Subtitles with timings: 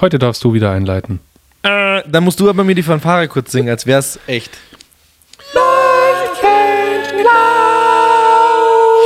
[0.00, 1.18] Heute darfst du wieder einleiten.
[1.62, 4.56] Äh, dann musst du aber mir die Fanfare kurz singen, als wär's echt.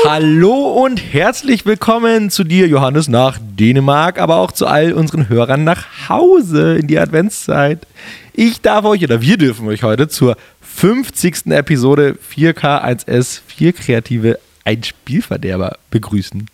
[0.04, 5.64] Hallo und herzlich willkommen zu dir, Johannes, nach Dänemark, aber auch zu all unseren Hörern
[5.64, 7.86] nach Hause in die Adventszeit.
[8.34, 11.46] Ich darf euch oder wir dürfen euch heute zur 50.
[11.46, 16.48] Episode 4K1S 4 Kreative ein Spielverderber begrüßen.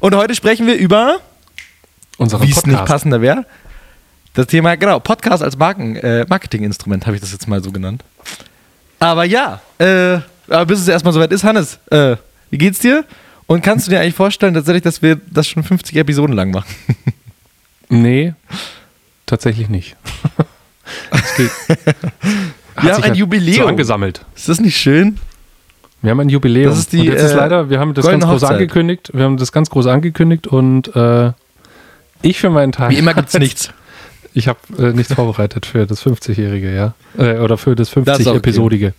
[0.00, 1.20] Und heute sprechen wir über,
[2.18, 3.46] wie es nicht passender wäre,
[4.34, 8.02] das Thema, genau, Podcast als Marken, äh, Marketinginstrument, habe ich das jetzt mal so genannt.
[8.98, 12.16] Aber ja, äh, aber bis es erstmal soweit ist, Hannes, äh,
[12.50, 13.04] wie geht's dir?
[13.46, 16.74] Und kannst du dir eigentlich vorstellen, tatsächlich, dass wir das schon 50 Episoden lang machen?
[17.94, 18.32] Nee,
[19.26, 19.96] tatsächlich nicht.
[21.10, 21.50] Es geht.
[21.68, 23.64] Wir haben ein halt Jubiläum.
[23.64, 24.24] So angesammelt.
[24.34, 25.18] Ist das nicht schön?
[26.00, 26.70] Wir haben ein Jubiläum.
[26.70, 28.52] Das ist die, und jetzt ist äh, leider, wir haben das ganz groß Hochzeit.
[28.52, 29.10] angekündigt.
[29.12, 31.32] Wir haben das ganz groß angekündigt und äh,
[32.22, 32.90] ich für meinen Teil.
[32.90, 33.70] Wie immer gibt's nichts.
[34.34, 36.94] Ich habe äh, nichts vorbereitet für das 50-Jährige, ja.
[37.18, 38.38] Äh, oder für das Das ist okay.
[38.38, 38.92] 50-Episodige.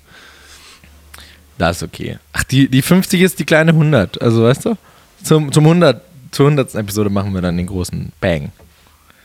[1.57, 2.17] Das ist okay.
[2.33, 4.21] Ach, die, die 50 ist die kleine 100.
[4.21, 4.77] Also, weißt du?
[5.23, 6.75] Zum, zum 100, zur 100.
[6.75, 8.51] Episode machen wir dann den großen Bang.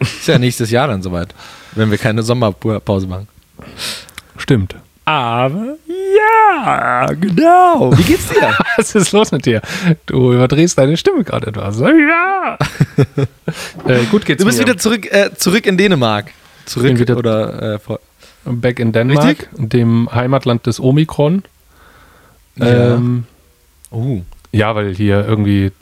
[0.01, 1.35] Ist ja nächstes Jahr dann soweit,
[1.75, 3.29] wenn wir keine Sommerpause machen.
[4.37, 4.77] Stimmt.
[5.09, 7.97] Aber ja, genau.
[7.97, 8.55] Wie geht's dir?
[8.77, 9.63] Was ist los mit dir?
[10.05, 11.81] Du überdrehst deine Stimme gerade etwas.
[11.81, 12.59] Ja.
[13.87, 14.67] äh, gut geht's Du bist mir.
[14.67, 16.27] wieder zurück, äh, zurück in Dänemark.
[16.67, 18.01] Zurück wieder- oder äh, vor,
[18.45, 19.49] back in Denmark, Richtig?
[19.57, 21.43] dem Heimatland des Omikron.
[22.57, 22.97] Ja.
[22.97, 23.25] Ähm,
[23.91, 24.21] uh.
[24.53, 25.73] ja, weil hier irgendwie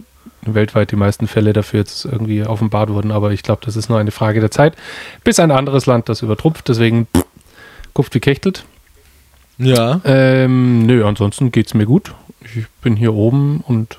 [0.42, 3.98] weltweit die meisten Fälle dafür jetzt irgendwie offenbart wurden, aber ich glaube, das ist nur
[3.98, 4.76] eine Frage der Zeit,
[5.24, 6.68] bis ein anderes Land das übertrumpft.
[6.68, 7.24] Deswegen pff,
[7.92, 8.64] kupft wie kechtelt.
[9.58, 10.00] Ja.
[10.04, 12.12] Ähm, nö, ansonsten geht's mir gut.
[12.42, 13.98] Ich bin hier oben und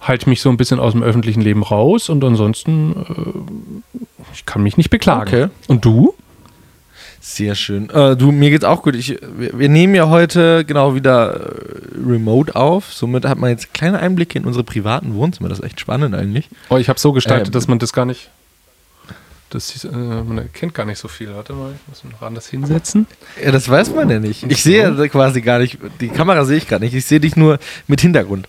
[0.00, 2.92] halte mich so ein bisschen aus dem öffentlichen Leben raus und ansonsten
[3.94, 3.98] äh,
[4.34, 5.28] ich kann mich nicht beklagen.
[5.28, 5.46] Okay.
[5.68, 6.14] Und du?
[7.20, 7.88] Sehr schön.
[7.88, 8.94] Äh, du, mir geht's auch gut.
[8.94, 11.48] Ich, wir, wir nehmen ja heute genau wieder äh,
[12.06, 12.92] remote auf.
[12.92, 15.48] Somit hat man jetzt kleine Einblicke in unsere privaten Wohnzimmer.
[15.48, 16.50] Das ist echt spannend eigentlich.
[16.68, 18.28] Oh, ich habe so gestaltet, Ähm, dass man das gar nicht.
[19.54, 21.32] Das, äh, man erkennt gar nicht so viel.
[21.32, 23.06] Warte mal, ich muss mich noch anders hinsetzen.
[23.40, 24.42] Ja, das weiß man ja nicht.
[24.50, 26.92] Ich sehe ja quasi gar nicht, die Kamera sehe ich gar nicht.
[26.92, 28.48] Ich sehe dich nur mit Hintergrund.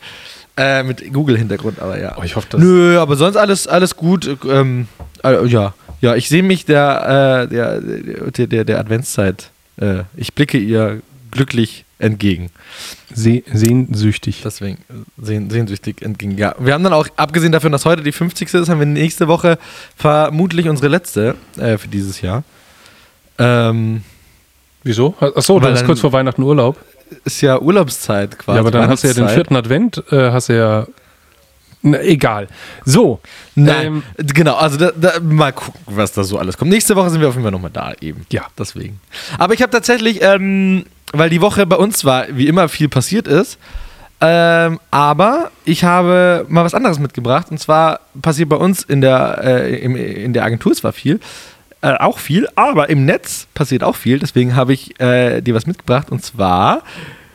[0.57, 2.15] Äh, mit Google-Hintergrund, aber ja.
[2.17, 2.59] Oh, ich hoffe, dass.
[2.59, 4.35] Nö, aber sonst alles, alles gut.
[4.49, 4.87] Ähm,
[5.23, 5.75] äh, ja.
[6.01, 9.51] ja, ich sehe mich der, äh, der, der, der, Adventszeit.
[9.77, 11.01] Äh, ich blicke ihr
[11.35, 12.49] glücklich entgegen.
[13.13, 14.41] Se sehnsüchtig.
[14.43, 14.79] Deswegen
[15.21, 16.37] sehn, sehnsüchtig entgegen.
[16.37, 18.53] Ja, wir haben dann auch, abgesehen davon, dass heute die 50.
[18.53, 19.59] ist, haben wir nächste Woche
[19.95, 22.43] vermutlich unsere letzte äh, für dieses Jahr.
[23.37, 24.03] Ähm,
[24.83, 25.15] Wieso?
[25.19, 26.77] Achso, du hast kurz vor Weihnachten Urlaub.
[27.23, 28.55] ist ja Urlaubszeit quasi.
[28.55, 30.87] ja, aber dann hast du ja den vierten Advent, äh, hast du ja.
[31.81, 32.47] Na, egal.
[32.83, 33.19] So.
[33.55, 36.71] Nein, Ähm, genau, also da, da, mal gucken, was da so alles kommt.
[36.71, 38.25] Nächste Woche sind wir auf jeden Fall nochmal da eben.
[38.31, 38.45] Ja.
[38.57, 38.99] Deswegen.
[39.37, 43.27] Aber ich habe tatsächlich, ähm, weil die Woche bei uns war, wie immer viel passiert
[43.27, 43.57] ist,
[44.21, 47.47] ähm, aber ich habe mal was anderes mitgebracht.
[47.51, 51.19] Und zwar passiert bei uns in der, äh, im, in der Agentur zwar viel,
[51.81, 54.19] äh, auch viel, aber im Netz passiert auch viel.
[54.19, 56.11] Deswegen habe ich äh, dir was mitgebracht.
[56.11, 56.83] Und zwar,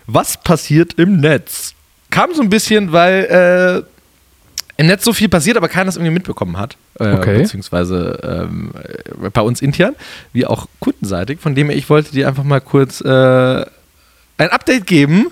[0.06, 1.74] was passiert im Netz?
[2.10, 3.99] Kam so ein bisschen, weil äh,
[4.80, 6.78] im Netz so viel passiert, aber keiner es irgendwie mitbekommen hat.
[6.98, 7.42] Äh, Okay.
[7.42, 9.94] Beziehungsweise ähm, äh, bei uns intern,
[10.32, 11.38] wie auch kundenseitig.
[11.38, 13.06] Von dem her, ich wollte dir einfach mal kurz äh,
[14.38, 15.26] ein Update geben,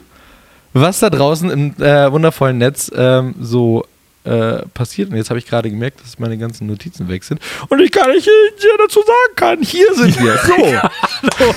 [0.74, 3.86] was da draußen im äh, wundervollen Netz ähm, so
[4.24, 5.08] äh, passiert.
[5.08, 7.40] Und jetzt habe ich gerade gemerkt, dass meine ganzen Notizen weg sind.
[7.70, 9.62] Und ich gar nicht hier dazu sagen kann.
[9.62, 10.38] Hier sind wir.
[11.38, 11.54] So.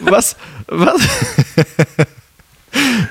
[0.10, 0.36] was,
[0.68, 1.06] was,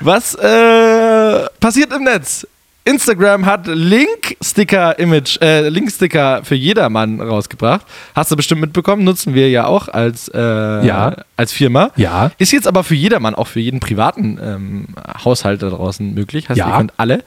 [0.00, 2.44] was äh, passiert im Netz?
[2.84, 7.86] Instagram hat Link-Sticker-Image, äh, Link-Sticker für jedermann rausgebracht.
[8.14, 11.16] Hast du bestimmt mitbekommen, nutzen wir ja auch als, äh, Ja.
[11.36, 11.90] als Firma.
[11.96, 12.30] Ja.
[12.38, 14.86] Ist jetzt aber für jedermann, auch für jeden privaten ähm,
[15.24, 16.48] Haushalt da draußen möglich.
[16.48, 16.68] Heißt, Ja.
[16.70, 17.22] ihr könnt alle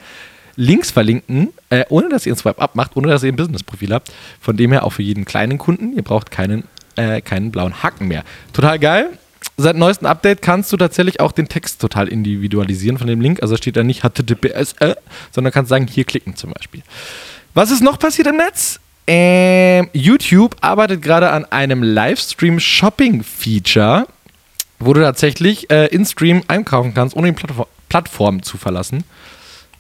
[0.56, 4.12] Links verlinken, äh, ohne dass ihr ein Swipe abmacht, ohne dass ihr ein Business-Profil habt.
[4.42, 5.94] Von dem her auch für jeden kleinen Kunden.
[5.96, 6.64] Ihr braucht keinen,
[6.96, 8.24] äh, keinen blauen Haken mehr.
[8.54, 9.10] Total geil.
[9.56, 13.42] Seit neuestem Update kannst du tatsächlich auch den Text total individualisieren von dem Link.
[13.42, 14.96] Also steht da nicht HTTPS, äh,
[15.32, 16.82] sondern kannst sagen, hier klicken zum Beispiel.
[17.54, 18.80] Was ist noch passiert im Netz?
[19.06, 24.08] Ähm, YouTube arbeitet gerade an einem Livestream-Shopping-Feature,
[24.80, 29.04] wo du tatsächlich äh, in-Stream einkaufen kannst, ohne die Plattform, Plattform zu verlassen.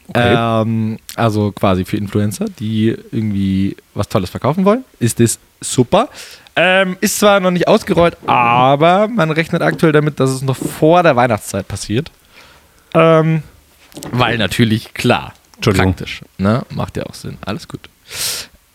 [0.07, 0.61] Okay.
[0.61, 4.83] Ähm, also quasi für Influencer, die irgendwie was Tolles verkaufen wollen.
[4.99, 6.09] Ist das super.
[6.55, 11.01] Ähm, ist zwar noch nicht ausgerollt, aber man rechnet aktuell damit, dass es noch vor
[11.01, 12.11] der Weihnachtszeit passiert.
[12.93, 13.41] Ähm,
[14.11, 16.21] weil natürlich, klar, praktisch.
[16.37, 16.63] Ne?
[16.69, 17.37] Macht ja auch Sinn.
[17.41, 17.89] Alles gut.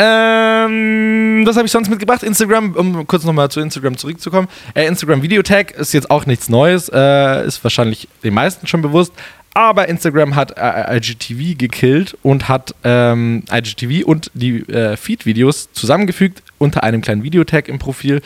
[0.00, 2.22] Ähm, was habe ich sonst mitgebracht?
[2.22, 4.46] Instagram, um kurz nochmal zu Instagram zurückzukommen.
[4.74, 9.12] Äh, Instagram Videotag ist jetzt auch nichts Neues, äh, ist wahrscheinlich den meisten schon bewusst.
[9.54, 16.42] Aber Instagram hat äh, IGTV gekillt und hat ähm, IGTV und die äh, Feed-Videos zusammengefügt
[16.58, 18.22] unter einem kleinen Videotag im Profil,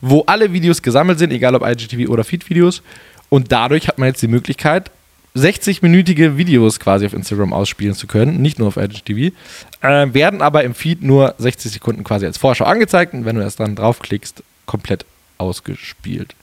[0.00, 2.82] wo alle Videos gesammelt sind, egal ob IGTV oder Feed-Videos.
[3.30, 4.90] Und dadurch hat man jetzt die Möglichkeit,
[5.36, 9.34] 60-minütige Videos quasi auf Instagram ausspielen zu können, nicht nur auf IGTV,
[9.80, 13.42] äh, werden aber im Feed nur 60 Sekunden quasi als Vorschau angezeigt und wenn du
[13.42, 15.04] erst dann draufklickst, komplett
[15.38, 16.34] ausgespielt.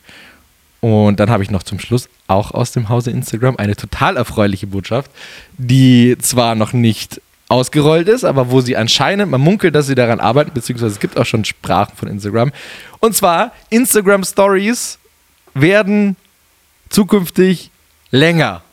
[0.82, 4.68] Und dann habe ich noch zum Schluss auch aus dem Hause Instagram eine total erfreuliche
[4.68, 5.12] Botschaft,
[5.58, 10.20] die zwar noch nicht ausgerollt ist, aber wo sie anscheinend, man munkelt, dass sie daran
[10.20, 12.52] arbeiten, beziehungsweise es gibt auch schon Sprachen von Instagram.
[13.00, 14.98] Und zwar, Instagram Stories
[15.54, 16.16] werden
[16.90, 17.70] zukünftig
[18.10, 18.64] länger.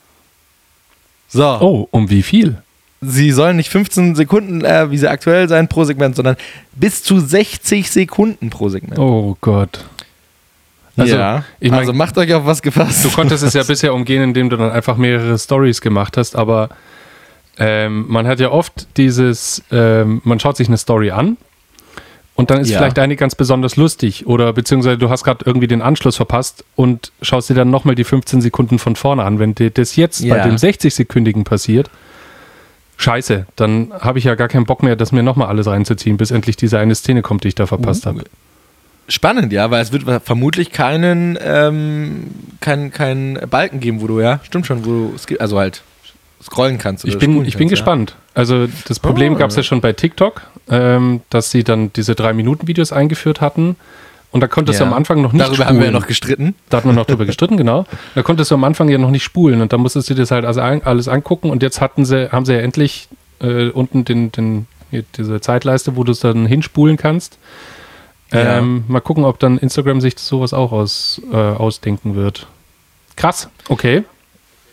[1.27, 1.45] So.
[1.59, 2.63] Oh, um wie viel?
[3.01, 6.35] Sie sollen nicht 15 Sekunden, äh, wie sie aktuell sein, pro Segment, sondern
[6.73, 8.99] bis zu 60 Sekunden pro Segment.
[8.99, 9.85] Oh Gott.
[10.99, 13.05] Also, ja, ich mein, also macht euch auf was gefasst.
[13.05, 16.69] Du konntest es ja bisher umgehen, indem du dann einfach mehrere Stories gemacht hast, aber
[17.57, 21.37] ähm, man hat ja oft dieses, ähm, man schaut sich eine Story an
[22.39, 22.77] und dann ist ja.
[22.77, 27.11] vielleicht eine ganz besonders lustig oder beziehungsweise du hast gerade irgendwie den Anschluss verpasst und
[27.21, 29.39] schaust dir dann nochmal die 15 Sekunden von vorne an.
[29.39, 30.35] Wenn dir das jetzt ja.
[30.35, 31.89] bei dem 60-sekündigen passiert,
[32.95, 36.31] scheiße, dann habe ich ja gar keinen Bock mehr, das mir nochmal alles reinzuziehen, bis
[36.31, 38.11] endlich diese eine Szene kommt, die ich da verpasst uh.
[38.11, 38.23] habe.
[39.09, 42.27] Spannend, ja, weil es wird vermutlich keinen, ähm,
[42.61, 45.83] keinen, keinen Balken geben, wo du, ja, stimmt schon, wo du, also halt
[46.41, 47.05] scrollen kannst.
[47.05, 48.15] ich bin, ich bin gespannt.
[48.33, 49.35] Also das Problem oh.
[49.35, 53.41] gab es ja schon bei TikTok, ähm, dass sie dann diese drei Minuten Videos eingeführt
[53.41, 53.75] hatten.
[54.31, 54.85] Und da konntest ja.
[54.85, 55.69] du am Anfang noch nicht Darüber spulen.
[55.69, 56.53] haben wir ja noch gestritten.
[56.69, 57.85] Da hatten wir noch drüber gestritten, genau.
[58.13, 60.31] Da konntest du am Anfang ja noch nicht spulen und da musstest du dir das
[60.31, 63.09] halt also alles angucken und jetzt hatten sie, haben sie ja endlich
[63.41, 64.67] äh, unten den, den,
[65.17, 67.39] diese Zeitleiste, wo du es dann hinspulen kannst.
[68.31, 68.93] Ähm, ja.
[68.93, 72.47] Mal gucken, ob dann Instagram sich sowas auch aus, äh, ausdenken wird.
[73.15, 74.03] Krass, okay.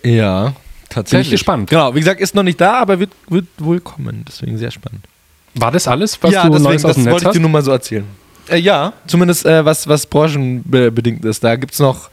[0.03, 0.53] Ja,
[0.89, 1.11] tatsächlich.
[1.11, 1.71] Bin ich gespannt.
[1.71, 4.25] Genau, wie gesagt, ist noch nicht da, aber wird, wird wohl kommen.
[4.29, 5.07] Deswegen sehr spannend.
[5.55, 7.51] War das alles, was ja, du deswegen, Neues aus dem Netz wollte ich dir nur
[7.51, 8.05] mal so erzählen.
[8.49, 11.43] Äh, ja, zumindest äh, was, was branchenbedingt ist.
[11.43, 12.11] Da gibt es noch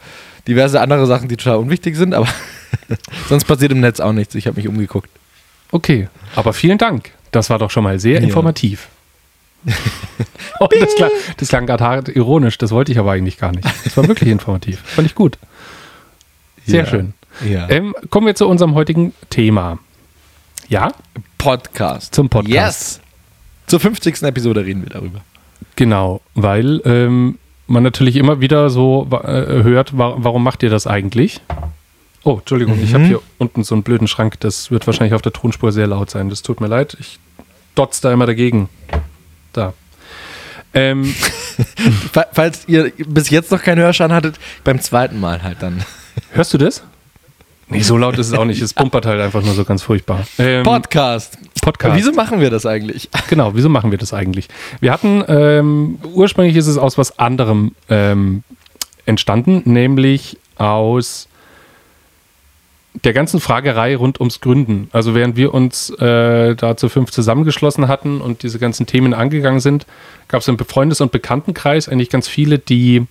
[0.48, 2.26] diverse andere Sachen, die total unwichtig sind, aber
[3.28, 4.34] sonst passiert im Netz auch nichts.
[4.34, 5.10] Ich habe mich umgeguckt.
[5.70, 7.10] Okay, aber vielen Dank.
[7.32, 8.20] Das war doch schon mal sehr ja.
[8.20, 8.88] informativ.
[10.60, 13.66] oh, das klang, das klang gerade hart ironisch, das wollte ich aber eigentlich gar nicht.
[13.84, 14.80] Das war wirklich informativ.
[14.84, 15.38] Fand ich gut.
[16.66, 17.14] Sehr ja, schön.
[17.48, 17.68] Ja.
[17.68, 19.78] Ähm, kommen wir zu unserem heutigen Thema.
[20.68, 20.92] Ja?
[21.38, 22.14] Podcast.
[22.14, 22.52] Zum Podcast.
[22.52, 23.00] Yes.
[23.66, 24.22] Zur 50.
[24.22, 25.20] Episode reden wir darüber.
[25.76, 30.86] Genau, weil ähm, man natürlich immer wieder so äh, hört, wa warum macht ihr das
[30.86, 31.40] eigentlich?
[32.22, 32.84] Oh, Entschuldigung, mhm.
[32.84, 34.40] ich habe hier unten so einen blöden Schrank.
[34.40, 36.30] Das wird wahrscheinlich auf der Tonspur sehr laut sein.
[36.30, 36.96] Das tut mir leid.
[37.00, 37.18] Ich
[37.74, 38.68] dotz da immer dagegen
[39.56, 39.72] da.
[40.74, 41.14] Ähm,
[42.32, 45.84] Falls ihr bis jetzt noch keinen Hörschaden hattet, beim zweiten Mal halt dann.
[46.32, 46.82] Hörst du das?
[47.68, 48.60] Nee, so laut ist es auch nicht.
[48.60, 50.26] Es pumpert halt einfach nur so ganz furchtbar.
[50.38, 51.38] Ähm, Podcast.
[51.62, 51.96] Podcast.
[51.96, 53.08] Wieso machen wir das eigentlich?
[53.28, 54.48] Genau, wieso machen wir das eigentlich?
[54.80, 58.42] Wir hatten, ähm, ursprünglich ist es aus was anderem ähm,
[59.06, 61.26] entstanden, nämlich aus
[63.02, 64.88] der ganzen Fragerei rund ums Gründen.
[64.92, 69.60] Also während wir uns äh, da zu fünf zusammengeschlossen hatten und diese ganzen Themen angegangen
[69.60, 69.86] sind,
[70.28, 73.06] gab es im Freundes- und Bekanntenkreis eigentlich ganz viele, die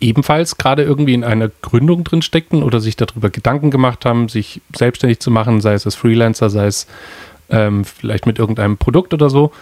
[0.00, 4.60] ebenfalls gerade irgendwie in einer Gründung drin steckten oder sich darüber Gedanken gemacht haben, sich
[4.74, 6.86] selbstständig zu machen, sei es als Freelancer, sei es
[7.50, 9.52] ähm, vielleicht mit irgendeinem Produkt oder so.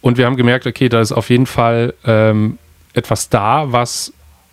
[0.00, 2.58] Und wir haben gemerkt, okay, da ist auf jeden Fall ähm,
[2.94, 4.12] etwas da, was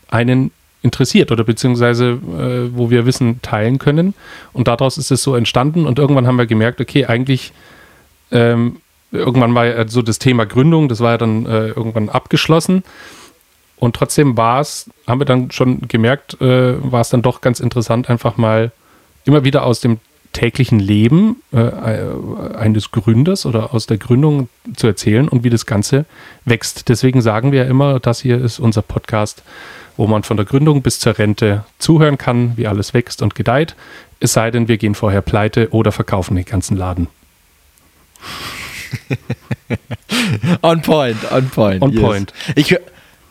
[0.10, 4.14] einen interessiert oder beziehungsweise äh, wo wir Wissen teilen können.
[4.54, 7.52] Und daraus ist es so entstanden und irgendwann haben wir gemerkt, okay, eigentlich
[8.32, 8.78] ähm,
[9.12, 12.84] irgendwann war ja so das Thema Gründung, das war ja dann äh, irgendwann abgeschlossen.
[13.78, 17.60] Und trotzdem war es, haben wir dann schon gemerkt, äh, war es dann doch ganz
[17.60, 18.72] interessant, einfach mal
[19.24, 20.00] immer wieder aus dem
[20.34, 25.66] täglichen Leben äh, äh eines Gründers oder aus der Gründung zu erzählen und wie das
[25.66, 26.06] Ganze
[26.46, 26.90] wächst.
[26.90, 29.44] Deswegen sagen wir ja immer, das hier ist unser Podcast
[29.98, 33.75] wo man von der Gründung bis zur Rente zuhören kann, wie alles wächst und gedeiht.
[34.20, 37.08] Es sei denn, wir gehen vorher pleite oder verkaufen den ganzen Laden.
[40.62, 41.82] on point, on point.
[41.82, 42.01] On yes.
[42.01, 42.34] point.
[42.56, 42.75] Ich,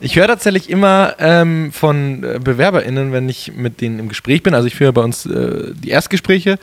[0.01, 4.55] ich höre tatsächlich immer ähm, von äh, BewerberInnen, wenn ich mit denen im Gespräch bin.
[4.55, 6.59] Also ich führe bei uns äh, die Erstgespräche.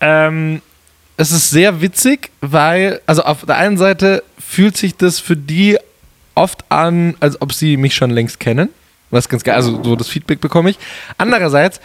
[0.00, 0.62] Ähm,
[1.16, 5.78] es ist sehr witzig, weil, also auf der einen Seite fühlt sich das für die
[6.34, 8.70] oft an, als ob sie mich schon längst kennen.
[9.14, 10.78] Was ganz geil, also so das Feedback bekomme ich.
[11.16, 11.80] Andererseits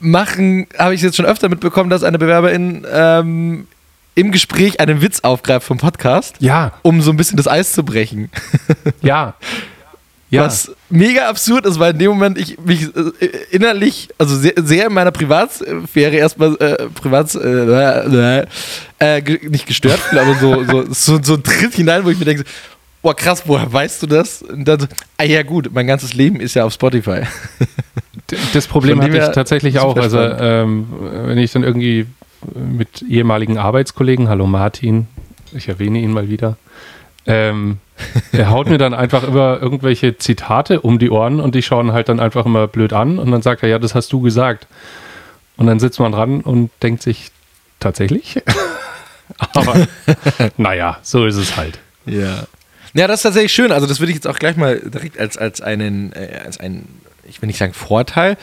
[0.00, 3.66] machen, habe ich jetzt schon öfter mitbekommen, dass eine Bewerberin ähm,
[4.14, 7.84] im Gespräch einen Witz aufgreift vom Podcast, Ja, um so ein bisschen das Eis zu
[7.84, 8.30] brechen.
[9.02, 9.34] ja.
[10.28, 14.54] Ja, Was mega absurd ist, weil in dem Moment ich mich äh, innerlich, also sehr,
[14.56, 18.44] sehr in meiner Privatsphäre erstmal äh, Privats, äh,
[18.98, 22.42] äh, nicht gestört aber so, so, so, so ein Tritt hinein, wo ich mir denke,
[23.06, 24.42] boah krass, woher weißt du das?
[24.42, 24.86] Und dann so,
[25.16, 27.22] ah ja gut, mein ganzes Leben ist ja auf Spotify.
[28.52, 29.96] Das Problem hatte ich tatsächlich auch.
[29.96, 30.88] Also, ähm,
[31.26, 32.06] wenn ich dann irgendwie
[32.52, 35.06] mit ehemaligen Arbeitskollegen, hallo Martin,
[35.52, 36.56] ich erwähne ihn mal wieder,
[37.26, 37.78] ähm,
[38.32, 42.08] er haut mir dann einfach immer irgendwelche Zitate um die Ohren und die schauen halt
[42.08, 44.66] dann einfach immer blöd an und dann sagt er, ja, das hast du gesagt.
[45.56, 47.30] Und dann sitzt man dran und denkt sich,
[47.78, 48.42] tatsächlich?
[49.54, 49.86] Aber
[50.56, 51.78] naja, so ist es halt.
[52.06, 52.48] Ja.
[52.96, 53.72] Ja, das ist tatsächlich schön.
[53.72, 56.88] Also, das würde ich jetzt auch gleich mal direkt als, als einen, äh, als einen,
[57.28, 58.36] ich will nicht sagen Vorteil,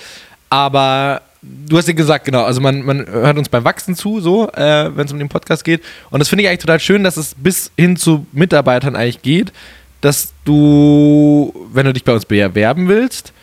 [0.49, 4.49] aber du hast ja gesagt, genau, also man, man hört uns beim Wachsen zu, so,
[4.51, 5.81] äh, wenn es um den Podcast geht.
[6.09, 9.51] Und das finde ich eigentlich total schön, dass es bis hin zu Mitarbeitern eigentlich geht,
[10.01, 13.33] dass du, wenn du dich bei uns bewerben willst,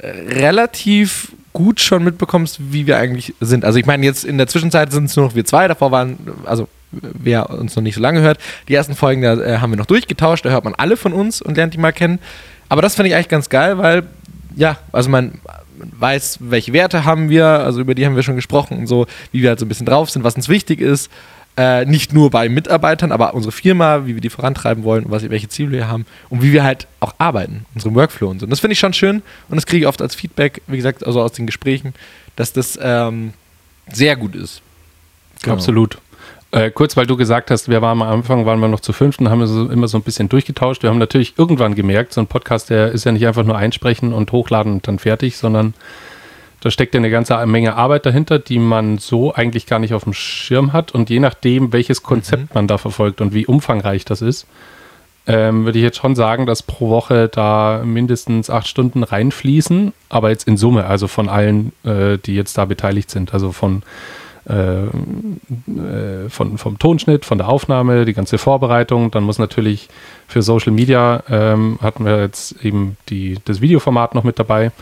[0.00, 3.64] relativ gut schon mitbekommst, wie wir eigentlich sind.
[3.64, 6.18] Also ich meine, jetzt in der Zwischenzeit sind es nur noch wir zwei, davor waren,
[6.44, 9.76] also wer uns noch nicht so lange hört, die ersten Folgen, da äh, haben wir
[9.76, 12.18] noch durchgetauscht, da hört man alle von uns und lernt die mal kennen.
[12.68, 14.04] Aber das finde ich eigentlich ganz geil, weil,
[14.56, 15.40] ja, also man
[15.78, 19.42] weiß, welche Werte haben wir, also über die haben wir schon gesprochen und so, wie
[19.42, 21.10] wir halt so ein bisschen drauf sind, was uns wichtig ist.
[21.54, 25.50] Äh, nicht nur bei Mitarbeitern, aber unsere Firma, wie wir die vorantreiben wollen, was, welche
[25.50, 28.46] Ziele wir haben und wie wir halt auch arbeiten, unseren Workflow und so.
[28.46, 31.06] Und das finde ich schon schön und das kriege ich oft als Feedback, wie gesagt,
[31.06, 31.92] also aus den Gesprächen,
[32.36, 33.34] dass das ähm,
[33.92, 34.62] sehr gut ist.
[35.42, 35.56] Genau.
[35.56, 35.98] Absolut.
[36.52, 39.30] Äh, kurz, weil du gesagt hast, wir waren am Anfang, waren wir noch zu fünften,
[39.30, 40.82] haben wir so, immer so ein bisschen durchgetauscht.
[40.82, 44.12] Wir haben natürlich irgendwann gemerkt, so ein Podcast, der ist ja nicht einfach nur einsprechen
[44.12, 45.72] und hochladen und dann fertig, sondern
[46.60, 50.04] da steckt ja eine ganze Menge Arbeit dahinter, die man so eigentlich gar nicht auf
[50.04, 50.92] dem Schirm hat.
[50.92, 54.46] Und je nachdem, welches Konzept man da verfolgt und wie umfangreich das ist,
[55.26, 60.28] ähm, würde ich jetzt schon sagen, dass pro Woche da mindestens acht Stunden reinfließen, aber
[60.28, 63.82] jetzt in Summe, also von allen, äh, die jetzt da beteiligt sind, also von
[64.44, 69.10] äh, von, vom Tonschnitt, von der Aufnahme, die ganze Vorbereitung.
[69.10, 69.88] Dann muss natürlich
[70.26, 74.72] für Social Media ähm, hatten wir jetzt eben die, das Videoformat noch mit dabei,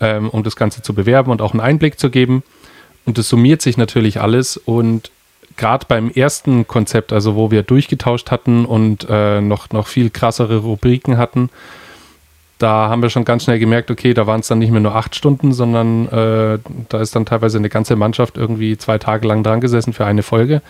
[0.00, 2.42] ähm, um das Ganze zu bewerben und auch einen Einblick zu geben.
[3.06, 5.10] Und das summiert sich natürlich alles und
[5.56, 10.58] gerade beim ersten Konzept, also wo wir durchgetauscht hatten und äh, noch, noch viel krassere
[10.58, 11.50] Rubriken hatten,
[12.58, 14.94] da haben wir schon ganz schnell gemerkt, okay, da waren es dann nicht mehr nur
[14.94, 19.44] acht Stunden, sondern äh, da ist dann teilweise eine ganze Mannschaft irgendwie zwei Tage lang
[19.44, 20.60] dran gesessen für eine Folge.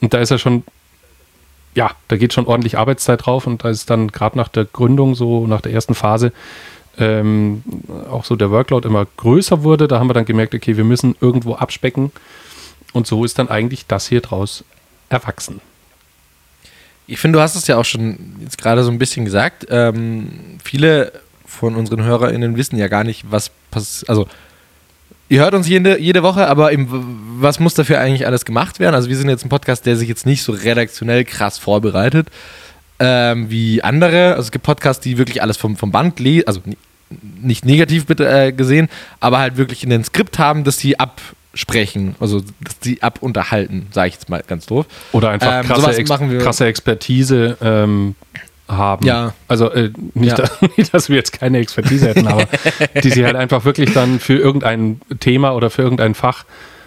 [0.00, 0.64] Und da ist ja schon,
[1.74, 5.14] ja, da geht schon ordentlich Arbeitszeit drauf und da ist dann gerade nach der Gründung,
[5.14, 6.32] so nach der ersten Phase,
[6.98, 7.62] ähm,
[8.10, 9.86] auch so der Workload immer größer wurde.
[9.86, 12.10] Da haben wir dann gemerkt, okay, wir müssen irgendwo abspecken.
[12.94, 14.64] Und so ist dann eigentlich das hier draus
[15.10, 15.60] erwachsen.
[17.08, 19.66] Ich finde, du hast es ja auch schon jetzt gerade so ein bisschen gesagt.
[19.70, 20.28] Ähm,
[20.62, 21.12] viele
[21.46, 24.10] von unseren HörerInnen wissen ja gar nicht, was passiert.
[24.10, 24.28] Also,
[25.30, 26.86] ihr hört uns jede, jede Woche, aber im,
[27.40, 28.94] was muss dafür eigentlich alles gemacht werden?
[28.94, 32.28] Also, wir sind jetzt ein Podcast, der sich jetzt nicht so redaktionell krass vorbereitet
[32.98, 34.32] ähm, wie andere.
[34.34, 36.60] Also, es gibt Podcasts, die wirklich alles vom, vom Band lesen, also
[37.40, 40.98] nicht negativ bitte äh, gesehen, aber halt wirklich in den Skript haben, dass sie
[41.58, 42.40] absprechen, also
[42.80, 44.86] sie abunterhalten, sage ich jetzt mal ganz doof.
[45.10, 46.10] Oder einfach Ähm, krasse, sowas Ex
[46.44, 48.14] krasse Expertise ähm,
[48.68, 49.04] haben.
[49.04, 49.34] Ja.
[49.48, 50.44] Also äh, nicht, Ja.
[50.46, 52.44] dass, nicht, dass wir jetzt keine Expertise hätten, aber
[53.02, 56.44] die sie halt einfach wirklich dann für irgendein Thema oder für irgendein Fach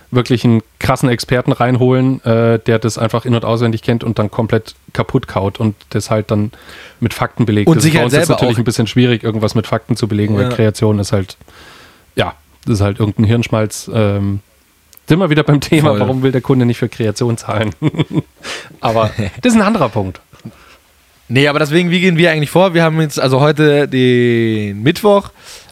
[0.10, 4.32] wirklich einen krassen Experten reinholen, äh, der das einfach in- und auswendig kennt und dann
[4.32, 6.52] komplett kaputt kaut und das halt dann
[7.02, 7.68] mit Fakten belegt.
[7.68, 9.68] Und das sich ist bei halt uns jetzt selber natürlich ein bisschen schwierig, irgendwas mit
[9.68, 10.50] Fakten zu belegen, weil Ja.
[10.50, 11.36] Kreation ist halt,
[12.16, 12.36] ja,
[12.66, 13.90] das ist halt irgendein Hirnschmalz.
[13.94, 14.40] Ähm,
[15.12, 16.00] sind wir wieder beim Thema, Voll.
[16.00, 17.72] warum will der Kunde nicht für Kreation zahlen?
[18.80, 20.22] Aber das ist ein anderer Punkt.
[21.28, 22.74] Nee, aber deswegen, wie gehen wir eigentlich vor?
[22.74, 25.32] Wir haben jetzt also heute den Mittwoch,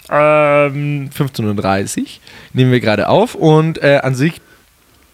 [0.10, 2.06] ähm, 15.30 Uhr,
[2.52, 4.42] nehmen wir gerade auf und äh, an sich,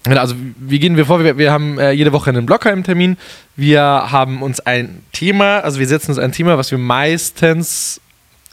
[0.03, 1.23] genau, also wie gehen wir vor?
[1.23, 3.17] Wir, wir haben äh, jede Woche einen Blockheim-Termin.
[3.55, 8.01] Wir haben uns ein Thema, also wir setzen uns ein Thema, was wir meistens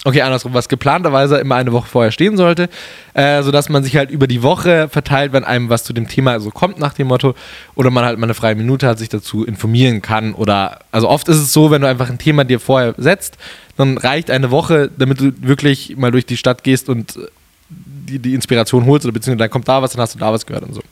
[0.04, 2.68] Okay, andersrum, was geplanterweise immer eine Woche vorher stehen sollte,
[3.14, 6.40] äh, sodass man sich halt über die Woche verteilt, wenn einem was zu dem Thema
[6.40, 7.36] so kommt nach dem Motto,
[7.76, 10.34] oder man halt mal eine freie Minute hat, sich dazu informieren kann.
[10.34, 13.36] Oder also oft ist es so, wenn du einfach ein Thema dir vorher setzt,
[13.76, 17.20] dann reicht eine Woche, damit du wirklich mal durch die Stadt gehst und äh,
[17.68, 20.44] die, die Inspiration holst, oder beziehungsweise dann kommt da was, dann hast du da was
[20.44, 20.82] gehört und so.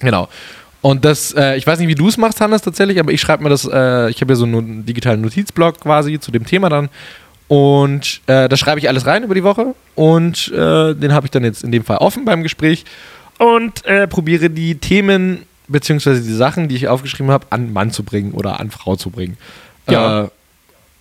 [0.00, 0.30] Genau.
[0.80, 3.42] Und das, äh, ich weiß nicht, wie du es machst, Hannes, tatsächlich, aber ich schreibe
[3.42, 6.88] mir das, äh, ich habe ja so einen digitalen Notizblock quasi zu dem Thema dann.
[7.50, 11.32] Und äh, da schreibe ich alles rein über die Woche und äh, den habe ich
[11.32, 12.84] dann jetzt in dem Fall offen beim Gespräch
[13.38, 18.04] und äh, probiere die Themen beziehungsweise die Sachen, die ich aufgeschrieben habe, an Mann zu
[18.04, 19.36] bringen oder an Frau zu bringen.
[19.88, 20.26] Ja.
[20.26, 20.28] Äh,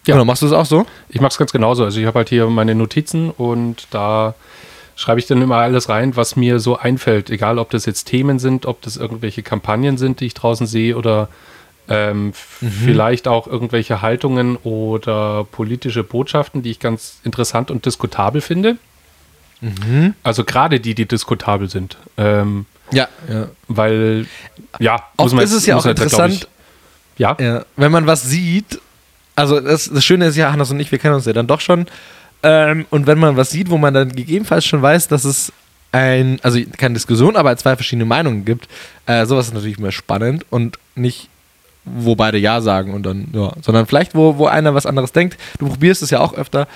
[0.05, 0.87] Genau, machst du es auch so?
[1.09, 1.83] Ich mache es ganz genauso.
[1.83, 4.33] Also ich habe halt hier meine Notizen und da
[4.95, 7.29] schreibe ich dann immer alles rein, was mir so einfällt.
[7.29, 10.97] Egal, ob das jetzt Themen sind, ob das irgendwelche Kampagnen sind, die ich draußen sehe
[10.97, 11.29] oder
[11.89, 18.77] ähm, vielleicht auch irgendwelche Haltungen oder politische Botschaften, die ich ganz interessant und diskutabel finde.
[20.23, 21.97] Also gerade die, die diskutabel sind.
[22.17, 23.47] Ähm, Ja, ja.
[23.67, 24.25] weil,
[24.79, 26.33] ja, Oft ist es ja muss auch halt, interessant,
[27.15, 28.79] Ich, ja, Ja, wenn man was sieht,
[29.35, 31.59] also das, das Schöne ist ja, Hannes und ich, wir kennen uns ja dann doch
[31.61, 31.87] schon.
[32.41, 35.51] Ähm, und wenn man was sieht, wo man dann gegebenenfalls schon weiß, dass es
[35.91, 38.67] ein, also keine Diskussion, aber zwei verschiedene Meinungen gibt,
[39.07, 41.29] äh, sowas ist natürlich immer spannend und nicht,
[41.97, 45.37] wo beide Ja sagen und dann, ja, sondern vielleicht, wo, wo einer was anderes denkt.
[45.59, 46.67] Du probierst es ja auch öfter.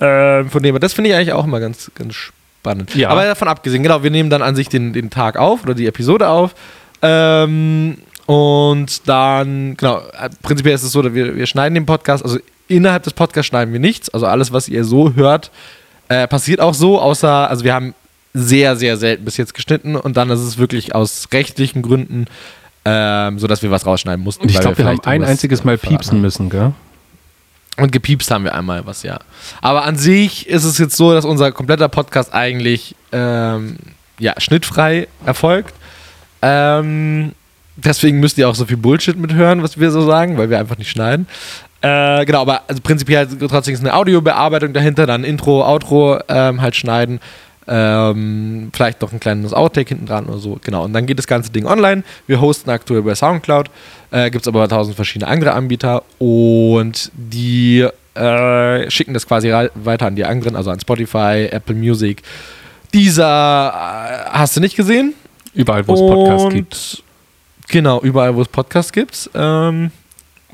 [0.00, 2.94] Ähm, von dem das finde ich eigentlich auch immer ganz, ganz spannend.
[2.94, 3.10] Ja.
[3.10, 5.86] Aber davon abgesehen, genau, wir nehmen dann an sich den, den Tag auf oder die
[5.86, 6.54] Episode auf.
[7.02, 12.24] Ähm, und dann, genau, äh, prinzipiell ist es so, dass wir, wir schneiden den Podcast,
[12.24, 12.38] also
[12.68, 14.08] innerhalb des Podcasts schneiden wir nichts.
[14.10, 15.50] Also alles, was ihr so hört,
[16.08, 17.94] äh, passiert auch so, außer, also wir haben
[18.34, 22.26] sehr, sehr selten bis jetzt geschnitten und dann ist es wirklich aus rechtlichen Gründen,
[22.84, 24.42] ähm, so dass wir was rausschneiden mussten.
[24.42, 26.72] und ich glaube, wir haben vielleicht ein einziges Mal piepsen müssen, gell?
[27.78, 29.18] Und gepiepst haben wir einmal was, ja.
[29.62, 33.76] Aber an sich ist es jetzt so, dass unser kompletter Podcast eigentlich ähm,
[34.18, 35.74] ja, schnittfrei erfolgt.
[36.42, 37.32] Ähm,
[37.76, 40.76] deswegen müsst ihr auch so viel Bullshit mithören, was wir so sagen, weil wir einfach
[40.76, 41.26] nicht schneiden.
[41.80, 46.76] Äh, genau, aber also prinzipiell trotzdem ist eine Audiobearbeitung dahinter, dann Intro, Outro ähm, halt
[46.76, 47.20] schneiden.
[47.68, 50.58] Ähm, vielleicht noch ein kleines Outtake hinten dran oder so.
[50.62, 52.02] Genau, und dann geht das ganze Ding online.
[52.26, 53.70] Wir hosten aktuell bei Soundcloud.
[54.10, 60.06] Äh, Gibt es aber tausend verschiedene andere Anbieter und die äh, schicken das quasi weiter
[60.06, 62.22] an die anderen, also an Spotify, Apple Music.
[62.92, 65.14] Dieser äh, hast du nicht gesehen?
[65.54, 67.02] Überall, wo es Podcasts gibt.
[67.68, 69.30] Genau, überall, wo es Podcasts gibt.
[69.34, 69.90] Ähm,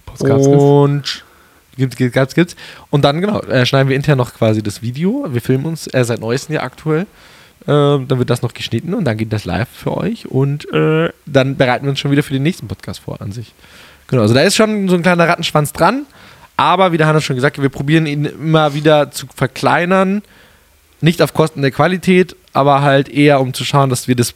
[0.04, 0.60] Podcasts gibt.
[0.60, 1.24] und
[1.78, 2.56] gibt, gibt, gibt's, gibt's.
[2.90, 5.26] Und dann, genau, äh, schneiden wir intern noch quasi das Video.
[5.30, 7.06] Wir filmen uns äh, seit neuestem ja aktuell.
[7.66, 10.26] Ähm, dann wird das noch geschnitten und dann geht das live für euch.
[10.26, 13.52] Und äh, dann bereiten wir uns schon wieder für den nächsten Podcast vor an sich.
[14.08, 16.06] Genau, also da ist schon so ein kleiner Rattenschwanz dran.
[16.56, 20.22] Aber wie der Hannes schon gesagt hat, wir probieren ihn immer wieder zu verkleinern.
[21.00, 24.34] Nicht auf Kosten der Qualität, aber halt eher um zu schauen, dass wir das,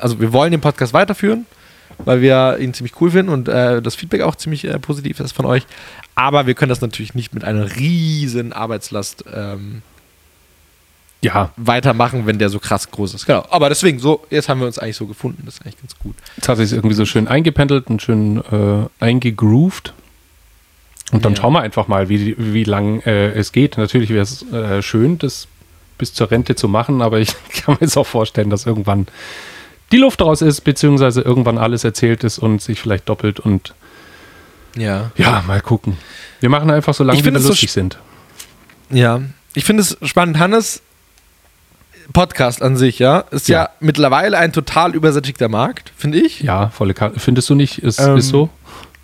[0.00, 1.44] also wir wollen den Podcast weiterführen,
[2.04, 5.32] weil wir ihn ziemlich cool finden und äh, das Feedback auch ziemlich äh, positiv ist
[5.32, 5.64] von euch.
[6.14, 9.82] Aber wir können das natürlich nicht mit einer riesen Arbeitslast ähm,
[11.20, 13.26] Ja, weitermachen, wenn der so krass groß ist.
[13.26, 13.44] Genau.
[13.50, 15.42] Aber deswegen, so, jetzt haben wir uns eigentlich so gefunden.
[15.44, 16.14] Das ist eigentlich ganz gut.
[16.36, 19.94] jetzt hat sich irgendwie so schön eingependelt und schön äh, eingegroovt.
[21.10, 21.40] Und dann Ja.
[21.40, 23.78] schauen wir einfach mal, wie, wie lang äh, es geht.
[23.78, 25.48] Natürlich wäre es äh, schön, das
[25.96, 27.30] bis zur Rente zu machen, aber ich
[27.64, 29.06] kann mir jetzt auch vorstellen, dass irgendwann
[29.92, 33.74] die Luft raus ist, beziehungsweise irgendwann alles erzählt ist und sich vielleicht doppelt und
[34.76, 35.10] Ja.
[35.16, 35.96] ja, mal gucken.
[36.40, 37.98] Wir machen einfach so lange, wie wir es so lustig sind.
[38.90, 39.20] Ja.
[39.54, 40.38] Ich finde es spannend.
[40.38, 40.82] Hannes,
[42.12, 43.70] Podcast an sich, ja, ist ja, Ja.
[43.80, 46.40] mittlerweile ein total übersättigter Markt, finde ich.
[46.40, 47.20] Ja, volle Karte.
[47.20, 47.78] Findest du nicht?
[47.78, 48.48] Ist, Ähm, ist so?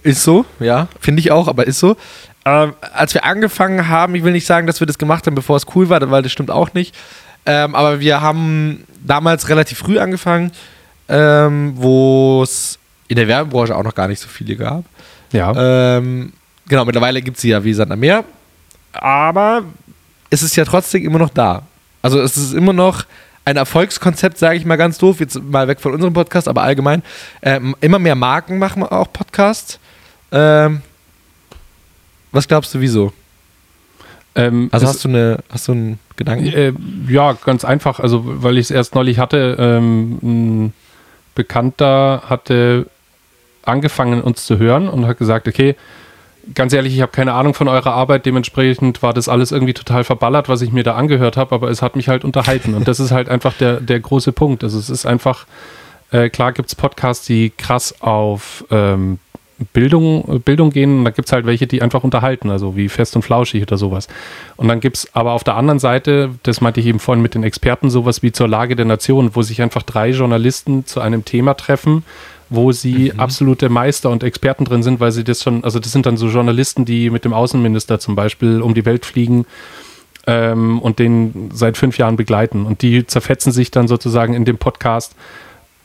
[0.02, 1.96] Ist so, ja, finde ich auch, aber ist so.
[2.46, 5.56] Ähm, als wir angefangen haben, ich will nicht sagen, dass wir das gemacht haben, bevor
[5.56, 6.94] es cool war, weil das stimmt auch nicht.
[7.46, 10.52] Ähm, aber wir haben damals relativ früh angefangen,
[11.08, 14.84] ähm, wo es in der Werbebranche auch noch gar nicht so viele gab.
[15.32, 15.96] Ja.
[15.96, 16.32] Ähm,
[16.66, 18.24] genau, mittlerweile gibt es sie ja wie Sand am Meer.
[18.92, 19.64] Aber
[20.30, 21.62] es ist ja trotzdem immer noch da.
[22.02, 23.04] Also es ist immer noch
[23.44, 27.02] ein Erfolgskonzept, sage ich mal ganz doof, jetzt mal weg von unserem Podcast, aber allgemein.
[27.42, 29.78] Ähm, immer mehr Marken machen auch Podcasts.
[30.32, 30.80] Ähm,
[32.32, 33.12] was glaubst du, wieso?
[34.34, 36.46] Ähm, Also hast du, eine, hast du einen Gedanken?
[36.46, 36.72] Äh,
[37.08, 38.00] ja, ganz einfach.
[38.00, 40.72] Also, weil ich es erst neulich hatte, ähm,
[41.34, 42.86] Bekannter hatte
[43.62, 45.74] angefangen, uns zu hören und hat gesagt, okay,
[46.52, 50.04] ganz ehrlich, ich habe keine Ahnung von eurer Arbeit, dementsprechend war das alles irgendwie total
[50.04, 52.74] verballert, was ich mir da angehört habe, aber es hat mich halt unterhalten.
[52.74, 54.62] Und das ist halt einfach der, der große Punkt.
[54.62, 55.46] Also es ist einfach,
[56.10, 59.18] äh, klar gibt es Podcasts, die krass auf ähm,
[59.72, 63.22] Bildung, Bildung gehen, da gibt es halt welche, die einfach unterhalten, also wie fest und
[63.22, 64.08] flauschig oder sowas.
[64.56, 67.34] Und dann gibt es aber auf der anderen Seite, das meinte ich eben vorhin mit
[67.34, 71.24] den Experten, sowas wie zur Lage der Nation, wo sich einfach drei Journalisten zu einem
[71.24, 72.04] Thema treffen,
[72.50, 76.06] wo sie absolute Meister und Experten drin sind, weil sie das schon, also das sind
[76.06, 79.46] dann so Journalisten, die mit dem Außenminister zum Beispiel um die Welt fliegen
[80.26, 82.66] ähm, und den seit fünf Jahren begleiten.
[82.66, 85.14] Und die zerfetzen sich dann sozusagen in dem Podcast,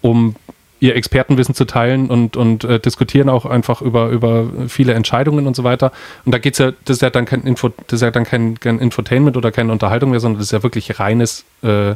[0.01, 0.35] um
[0.79, 5.55] ihr Expertenwissen zu teilen und, und äh, diskutieren auch einfach über, über viele Entscheidungen und
[5.55, 5.91] so weiter.
[6.25, 8.59] Und da geht's ja, das ist ja dann kein Info, das ist ja dann kein,
[8.59, 11.95] kein Infotainment oder keine Unterhaltung mehr, sondern das ist ja wirklich reines äh,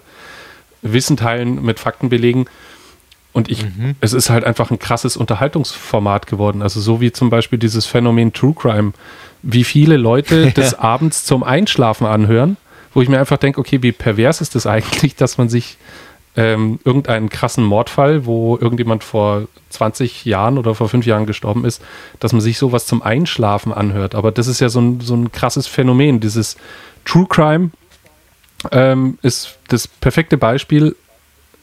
[0.81, 2.45] Wissen teilen mit Fakten belegen.
[3.31, 3.95] Und ich, mhm.
[3.99, 6.61] es ist halt einfach ein krasses Unterhaltungsformat geworden.
[6.61, 8.93] Also so wie zum Beispiel dieses Phänomen True Crime,
[9.41, 12.57] wie viele Leute das abends zum Einschlafen anhören,
[12.93, 15.77] wo ich mir einfach denke, okay, wie pervers ist das eigentlich, dass man sich
[16.35, 21.81] ähm, irgendeinen krassen Mordfall, wo irgendjemand vor 20 Jahren oder vor fünf Jahren gestorben ist,
[22.19, 24.15] dass man sich sowas zum Einschlafen anhört.
[24.15, 26.19] Aber das ist ja so ein, so ein krasses Phänomen.
[26.19, 26.57] Dieses
[27.05, 27.71] True Crime
[28.71, 30.95] ähm, ist das perfekte Beispiel,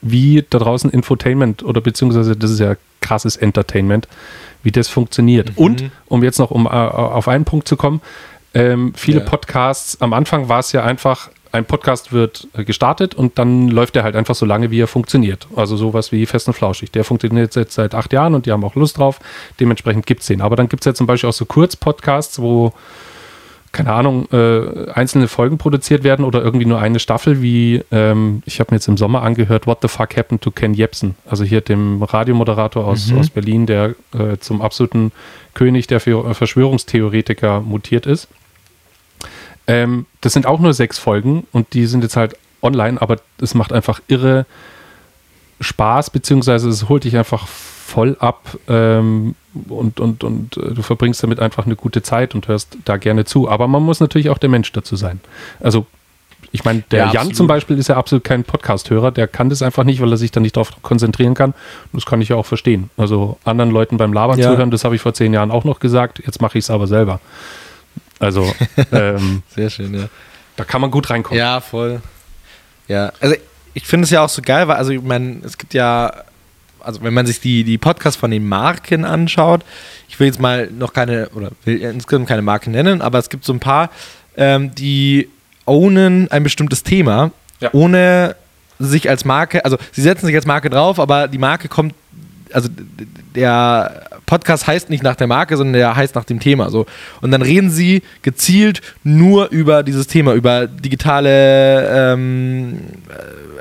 [0.02, 4.09] wie da draußen Infotainment oder beziehungsweise das ist ja krasses Entertainment,
[4.62, 5.50] wie das funktioniert.
[5.50, 5.64] Mhm.
[5.64, 8.00] Und um jetzt noch um äh, auf einen Punkt zu kommen,
[8.54, 9.26] ähm, viele ja.
[9.26, 13.96] Podcasts, am Anfang war es ja einfach, ein Podcast wird äh, gestartet und dann läuft
[13.96, 15.46] er halt einfach so lange, wie er funktioniert.
[15.56, 16.92] Also sowas wie Fest und Flauschig.
[16.92, 19.20] Der funktioniert jetzt seit acht Jahren und die haben auch Lust drauf.
[19.58, 20.40] Dementsprechend gibt es den.
[20.40, 22.72] Aber dann gibt es ja zum Beispiel auch so Kurzpodcasts, wo
[23.72, 28.58] keine Ahnung, äh, einzelne Folgen produziert werden oder irgendwie nur eine Staffel, wie ähm, ich
[28.58, 31.14] habe mir jetzt im Sommer angehört, What the fuck happened to Ken Jebsen?
[31.24, 33.18] Also hier dem Radiomoderator aus, mhm.
[33.18, 35.12] aus Berlin, der äh, zum absoluten
[35.54, 38.26] König der Verschwörungstheoretiker mutiert ist.
[39.70, 43.54] Ähm, das sind auch nur sechs Folgen und die sind jetzt halt online, aber es
[43.54, 44.46] macht einfach irre
[45.61, 49.35] Spaß, beziehungsweise es holt dich einfach voll ab ähm,
[49.68, 53.24] und, und, und äh, du verbringst damit einfach eine gute Zeit und hörst da gerne
[53.24, 53.48] zu.
[53.48, 55.20] Aber man muss natürlich auch der Mensch dazu sein.
[55.59, 55.87] Also
[56.52, 59.62] ich meine, der ja, Jan zum Beispiel ist ja absolut kein Podcast-Hörer, der kann das
[59.62, 61.50] einfach nicht, weil er sich da nicht darauf konzentrieren kann.
[61.50, 62.90] Und das kann ich ja auch verstehen.
[62.96, 64.50] Also anderen Leuten beim Labern ja.
[64.50, 66.87] zuhören, das habe ich vor zehn Jahren auch noch gesagt, jetzt mache ich es aber
[66.87, 67.20] selber.
[68.20, 68.54] Also
[68.92, 70.09] ähm, sehr schön, ja.
[70.56, 71.38] Da kann man gut reinkommen.
[71.38, 72.00] Ja, voll.
[72.87, 73.35] Ja, also
[73.74, 76.24] ich finde es ja auch so geil, weil, also ich meine, es gibt ja
[76.83, 79.62] also wenn man sich die, die Podcasts von den Marken anschaut,
[80.09, 83.44] ich will jetzt mal noch keine, oder will insgesamt keine Marken nennen, aber es gibt
[83.44, 83.90] so ein paar,
[84.37, 85.28] ähm, die
[85.66, 87.30] ownen ein bestimmtes Thema,
[87.61, 87.70] ja.
[87.72, 88.37] ohne
[88.78, 91.94] sich als Marke, also sie setzen sich als Marke drauf, aber die Marke kommt,
[92.52, 92.68] also
[93.34, 96.70] der Podcast heißt nicht nach der Marke, sondern der heißt nach dem Thema.
[96.70, 96.86] So.
[97.20, 102.80] Und dann reden sie gezielt nur über dieses Thema, über digitale ähm,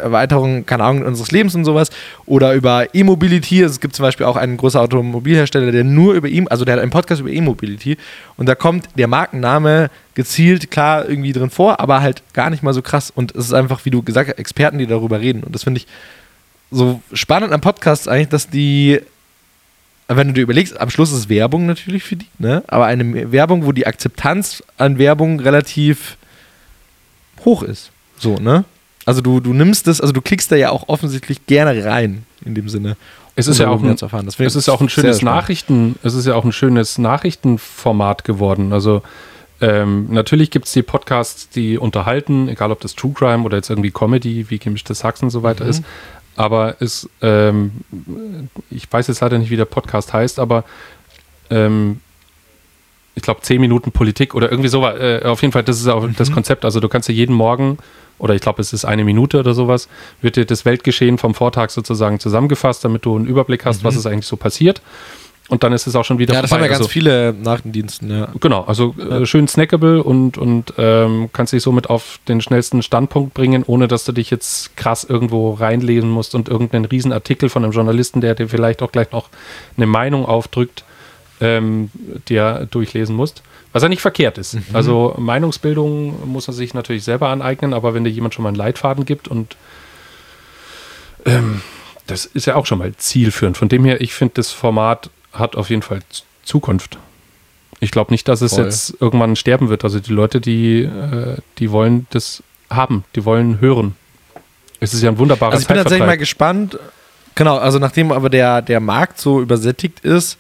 [0.02, 1.90] Erweiterung, keine Ahnung, unseres Lebens und sowas.
[2.26, 3.62] Oder über E-Mobility.
[3.62, 6.82] Es gibt zum Beispiel auch einen großen Automobilhersteller, der nur über ihm, also der hat
[6.82, 7.98] einen Podcast über E-Mobility.
[8.38, 12.74] Und da kommt der Markenname gezielt klar irgendwie drin vor, aber halt gar nicht mal
[12.74, 13.12] so krass.
[13.14, 15.44] Und es ist einfach, wie du gesagt hast, Experten, die darüber reden.
[15.44, 15.88] Und das finde ich
[16.72, 19.02] so spannend am Podcast eigentlich, dass die
[20.18, 22.64] wenn du dir überlegst, am Schluss ist Werbung natürlich für die, ne?
[22.68, 26.18] aber eine Werbung, wo die Akzeptanz an Werbung relativ
[27.46, 27.92] hoch ist.
[28.18, 28.66] So, ne?
[29.06, 32.56] Also du, du nimmst das, also du klickst da ja auch offensichtlich gerne rein, in
[32.56, 32.98] dem Sinne.
[33.36, 33.96] Es ist ja auch ein,
[34.40, 38.74] es ist auch ein schönes Nachrichten, es ist ja auch ein schönes Nachrichtenformat geworden.
[38.74, 39.02] Also
[39.62, 43.70] ähm, natürlich gibt es die Podcasts, die unterhalten, egal ob das True Crime oder jetzt
[43.70, 45.70] irgendwie Comedy, wie gemischtes Hack und so weiter mhm.
[45.70, 45.84] ist
[46.40, 47.72] aber es, ähm,
[48.72, 50.64] ich weiß jetzt leider nicht, wie der Podcast heißt, aber
[51.50, 52.00] ähm,
[53.14, 54.98] ich glaube, 10 Minuten Politik oder irgendwie sowas.
[55.02, 56.16] Äh, auf jeden Fall, das ist auch mhm.
[56.16, 56.64] das Konzept.
[56.64, 57.78] Also du kannst ja jeden Morgen,
[58.20, 59.90] oder ich glaube, es ist eine Minute oder sowas,
[60.22, 63.88] wird dir das Weltgeschehen vom Vortag sozusagen zusammengefasst, damit du einen Überblick hast, mhm.
[63.88, 64.82] was ist eigentlich so passiert.
[65.50, 66.66] Und dann ist es auch schon wieder Ja, das vorbei.
[66.66, 68.28] haben ja ganz also, viele Nachrichtendiensten, ja.
[68.40, 73.34] Genau, also äh, schön snackable und, und ähm, kannst dich somit auf den schnellsten Standpunkt
[73.34, 77.74] bringen, ohne dass du dich jetzt krass irgendwo reinlesen musst und irgendeinen Riesenartikel von einem
[77.74, 79.30] Journalisten, der dir vielleicht auch gleich noch
[79.76, 80.84] eine Meinung aufdrückt,
[81.42, 81.90] ähm,
[82.28, 83.42] dir durchlesen musst.
[83.74, 84.56] Was ja nicht verkehrt ist.
[84.56, 84.64] Mhm.
[84.74, 88.58] Also Meinungsbildung muss man sich natürlich selber aneignen, aber wenn dir jemand schon mal einen
[88.58, 89.58] Leitfaden gibt und
[91.26, 91.62] ähm,
[92.08, 93.58] das ist ja auch schon mal zielführend.
[93.58, 96.00] Von dem her, ich finde das Format hat auf jeden Fall
[96.44, 96.98] Zukunft.
[97.80, 98.66] Ich glaube nicht, dass es Voll.
[98.66, 99.84] jetzt irgendwann sterben wird.
[99.84, 103.96] Also die Leute, die, äh, die wollen das haben, die wollen hören.
[104.80, 106.78] Es ist ja ein wunderbares Also ich bin tatsächlich mal gespannt.
[107.36, 110.38] Genau, also nachdem aber der, der Markt so übersättigt ist,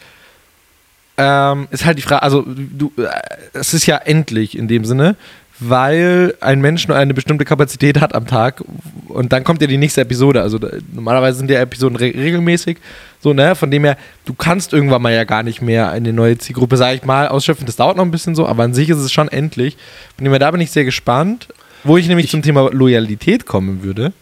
[1.17, 3.10] ähm, ist halt die Frage, also du, äh,
[3.54, 5.15] es ist ja endlich in dem Sinne
[5.60, 8.63] weil ein Mensch nur eine bestimmte Kapazität hat am Tag
[9.08, 10.41] und dann kommt ja die nächste Episode.
[10.41, 10.58] Also
[10.93, 12.78] normalerweise sind ja Episoden re regelmäßig,
[13.21, 13.55] so, ne?
[13.55, 16.95] Von dem her, du kannst irgendwann mal ja gar nicht mehr eine neue Zielgruppe, sag
[16.95, 17.65] ich mal, ausschöpfen.
[17.65, 19.77] Das dauert noch ein bisschen so, aber an sich ist es schon endlich.
[20.15, 21.47] Von dem her, da bin ich sehr gespannt.
[21.84, 24.13] Wo ich nämlich ich zum Thema Loyalität kommen würde.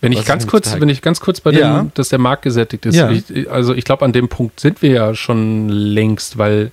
[0.00, 1.86] Wenn ich ganz kurz, wenn ich ganz kurz bei dem, ja.
[1.94, 2.94] dass der Markt gesättigt ist.
[2.94, 3.10] Ja.
[3.10, 6.70] Ich, also ich glaube, an dem Punkt sind wir ja schon längst, weil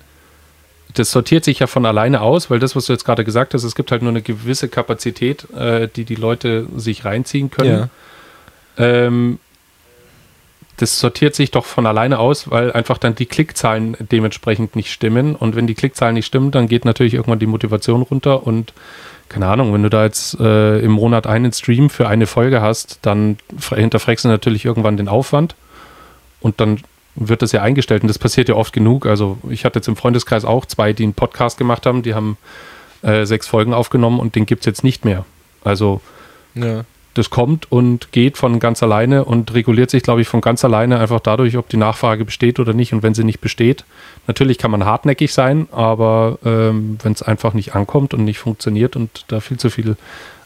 [0.93, 3.63] das sortiert sich ja von alleine aus, weil das, was du jetzt gerade gesagt hast,
[3.63, 7.89] es gibt halt nur eine gewisse Kapazität, äh, die die Leute sich reinziehen können.
[8.77, 8.85] Ja.
[8.85, 9.39] Ähm,
[10.77, 15.35] das sortiert sich doch von alleine aus, weil einfach dann die Klickzahlen dementsprechend nicht stimmen.
[15.35, 18.45] Und wenn die Klickzahlen nicht stimmen, dann geht natürlich irgendwann die Motivation runter.
[18.45, 18.73] Und
[19.29, 22.99] keine Ahnung, wenn du da jetzt äh, im Monat einen Stream für eine Folge hast,
[23.03, 23.37] dann
[23.69, 25.55] hinterfragst du natürlich irgendwann den Aufwand.
[26.41, 26.79] und dann
[27.15, 29.05] wird das ja eingestellt und das passiert ja oft genug.
[29.05, 32.37] Also ich hatte jetzt im Freundeskreis auch zwei, die einen Podcast gemacht haben, die haben
[33.01, 35.25] äh, sechs Folgen aufgenommen und den gibt es jetzt nicht mehr.
[35.63, 36.01] Also
[36.55, 36.83] ja.
[37.13, 40.99] Das kommt und geht von ganz alleine und reguliert sich, glaube ich, von ganz alleine
[40.99, 42.93] einfach dadurch, ob die Nachfrage besteht oder nicht.
[42.93, 43.85] Und wenn sie nicht besteht,
[44.25, 48.95] natürlich kann man hartnäckig sein, aber ähm, wenn es einfach nicht ankommt und nicht funktioniert
[48.95, 49.95] und da viel zu viel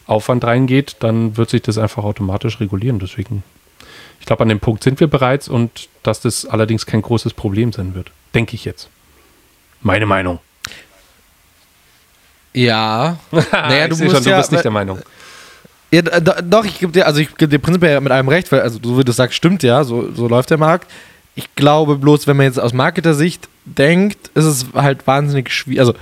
[0.06, 2.98] Aufwand reingeht, dann wird sich das einfach automatisch regulieren.
[2.98, 3.42] Deswegen,
[4.20, 7.72] ich glaube, an dem Punkt sind wir bereits und dass das allerdings kein großes Problem
[7.72, 8.10] sein wird.
[8.34, 8.90] Denke ich jetzt.
[9.80, 10.38] Meine Meinung.
[12.52, 13.18] Ja.
[13.52, 14.98] naja, du, musst schon, du ja, bist nicht der Meinung.
[15.90, 18.78] Ja, doch, ich gebe dir, also ich gebe dir prinzipiell mit einem recht, weil, also
[18.82, 20.90] so wie du sagst, stimmt ja, so, so läuft der Markt.
[21.34, 25.94] Ich glaube bloß, wenn man jetzt aus Marketer-Sicht denkt, ist es halt wahnsinnig schwierig, also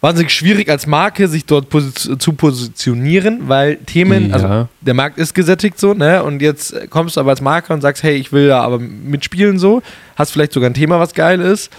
[0.00, 4.52] wahnsinnig schwierig als Marke, sich dort posi zu positionieren, weil Themen, also ja.
[4.52, 6.22] also der Markt ist gesättigt so, ne?
[6.22, 9.58] Und jetzt kommst du aber als Marke und sagst, hey, ich will da aber mitspielen
[9.58, 9.82] so,
[10.16, 11.72] hast vielleicht sogar ein Thema, was geil ist,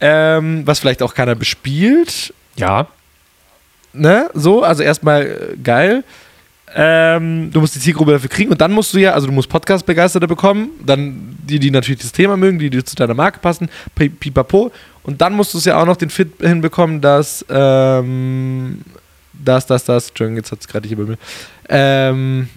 [0.00, 2.32] ähm, was vielleicht auch keiner bespielt.
[2.56, 2.86] Ja.
[3.92, 4.30] Ne?
[4.34, 6.04] So, also erstmal äh, geil.
[6.78, 9.48] Ähm, du musst die Zielgruppe dafür kriegen und dann musst du ja, also du musst
[9.48, 13.70] Podcast-Begeisterte bekommen, dann die, die natürlich das Thema mögen, die, die zu deiner Marke passen,
[13.94, 14.70] pipapo.
[15.02, 18.82] Und dann musst du es ja auch noch den Fit hinbekommen, dass, ähm,
[19.32, 21.18] dass, dass, dass, Entschuldigung, jetzt hat es gerade nicht über mir,
[21.70, 22.50] ähm,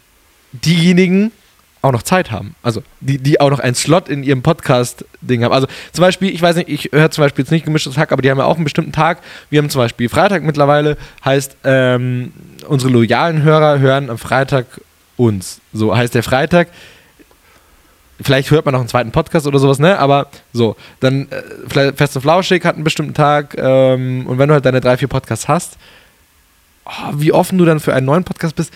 [0.51, 1.31] diejenigen
[1.81, 2.55] auch noch Zeit haben.
[2.61, 5.53] Also, die, die auch noch einen Slot in ihrem Podcast-Ding haben.
[5.53, 8.21] Also, zum Beispiel, ich weiß nicht, ich höre zum Beispiel jetzt nicht gemischtes Hack, aber
[8.21, 9.19] die haben ja auch einen bestimmten Tag.
[9.49, 12.33] Wir haben zum Beispiel Freitag mittlerweile, heißt, ähm,
[12.67, 14.65] unsere loyalen Hörer hören am Freitag
[15.15, 15.61] uns.
[15.73, 16.69] So heißt der Freitag.
[18.21, 19.97] Vielleicht hört man noch einen zweiten Podcast oder sowas, ne?
[19.97, 24.55] Aber so, dann äh, Fest und Flauschig hat einen bestimmten Tag ähm, und wenn du
[24.55, 25.77] halt deine drei, vier Podcasts hast,
[26.85, 28.73] oh, wie offen du dann für einen neuen Podcast bist,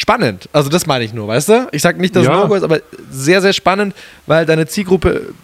[0.00, 0.48] spannend.
[0.54, 1.68] Also das meine ich nur, weißt du?
[1.72, 2.34] Ich sage nicht, dass ja.
[2.34, 3.94] es Logo ist, aber sehr, sehr spannend,
[4.26, 5.34] weil deine Zielgruppe,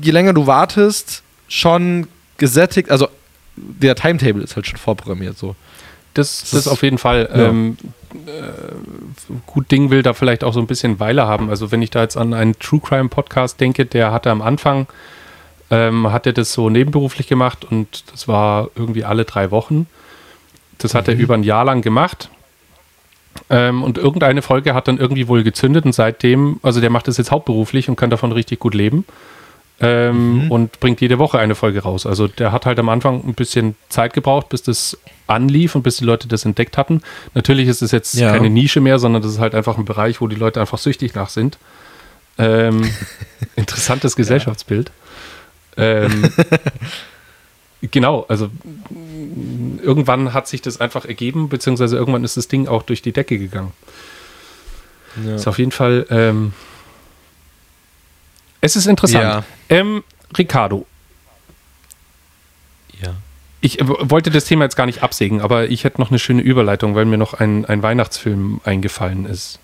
[0.00, 2.08] je länger du wartest, schon
[2.38, 3.08] gesättigt, also
[3.56, 5.54] der Timetable ist halt schon vorprogrammiert so.
[6.14, 7.28] Das, das, das auf jeden Fall.
[7.30, 7.48] Ja.
[7.48, 7.76] Ähm,
[8.26, 11.50] äh, gut Ding will da vielleicht auch so ein bisschen Weile haben.
[11.50, 14.86] Also wenn ich da jetzt an einen True Crime Podcast denke, der hatte am Anfang,
[15.70, 19.86] ähm, hat er das so nebenberuflich gemacht und das war irgendwie alle drei Wochen.
[20.78, 21.12] Das hat mhm.
[21.12, 22.30] er über ein Jahr lang gemacht
[23.48, 27.16] ähm, und irgendeine Folge hat dann irgendwie wohl gezündet und seitdem, also der macht das
[27.16, 29.04] jetzt hauptberuflich und kann davon richtig gut leben.
[29.82, 30.50] Ähm, mhm.
[30.50, 32.04] Und bringt jede Woche eine Folge raus.
[32.04, 35.96] Also der hat halt am Anfang ein bisschen Zeit gebraucht, bis das anlief und bis
[35.96, 37.00] die Leute das entdeckt hatten.
[37.32, 38.30] Natürlich ist es jetzt ja.
[38.30, 41.14] keine Nische mehr, sondern das ist halt einfach ein Bereich, wo die Leute einfach süchtig
[41.14, 41.56] nach sind.
[42.36, 42.90] Ähm,
[43.56, 44.90] interessantes Gesellschaftsbild.
[45.78, 46.30] Ähm,
[47.80, 48.50] genau, also
[49.82, 53.38] irgendwann hat sich das einfach ergeben, beziehungsweise irgendwann ist das Ding auch durch die Decke
[53.38, 53.72] gegangen.
[55.24, 55.34] Ja.
[55.34, 56.06] Ist auf jeden Fall.
[56.10, 56.52] Ähm,
[58.60, 59.24] es ist interessant.
[59.24, 59.44] Ja.
[59.68, 60.04] Ähm,
[60.36, 60.86] Ricardo.
[63.00, 63.14] Ja.
[63.60, 66.42] Ich äh, wollte das Thema jetzt gar nicht absägen, aber ich hätte noch eine schöne
[66.42, 69.58] Überleitung, weil mir noch ein, ein Weihnachtsfilm eingefallen ist.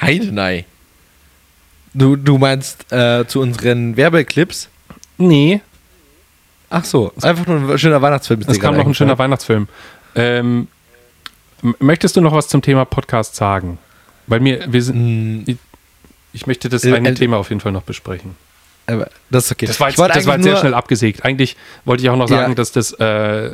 [0.00, 0.64] Heidenei.
[1.94, 4.68] Du, du meinst äh, zu unseren Werbeclips?
[5.16, 5.60] Nee,
[6.70, 8.40] Ach so, einfach nur ein schöner Weihnachtsfilm.
[8.46, 9.68] Es kam noch ein schöner Weihnachtsfilm.
[10.14, 10.68] Ähm,
[11.78, 13.78] möchtest du noch was zum Thema Podcast sagen?
[14.26, 15.50] Weil mir, wir sind, mm.
[15.50, 15.56] ich,
[16.32, 18.36] ich, möchte das äh, eine äh, Thema auf jeden Fall noch besprechen.
[18.86, 19.66] Aber das ist okay.
[19.66, 21.24] Das war jetzt, das war jetzt sehr schnell abgesägt.
[21.24, 22.54] Eigentlich wollte ich auch noch sagen, ja.
[22.54, 23.50] dass das, äh,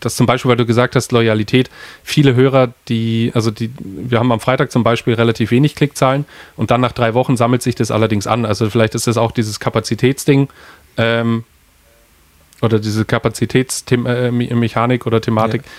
[0.00, 1.70] dass zum Beispiel, weil du gesagt hast, Loyalität,
[2.02, 6.24] viele Hörer, die, also die, wir haben am Freitag zum Beispiel relativ wenig Klickzahlen
[6.56, 8.44] und dann nach drei Wochen sammelt sich das allerdings an.
[8.44, 10.48] Also vielleicht ist das auch dieses Kapazitätsding.
[10.96, 11.44] Ähm,
[12.62, 15.70] oder diese Kapazitätsmechanik äh, oder Thematik, ja.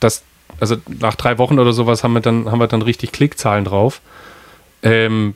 [0.00, 0.22] dass,
[0.58, 4.00] also nach drei Wochen oder sowas haben wir dann, haben wir dann richtig Klickzahlen drauf.
[4.82, 5.34] Ähm,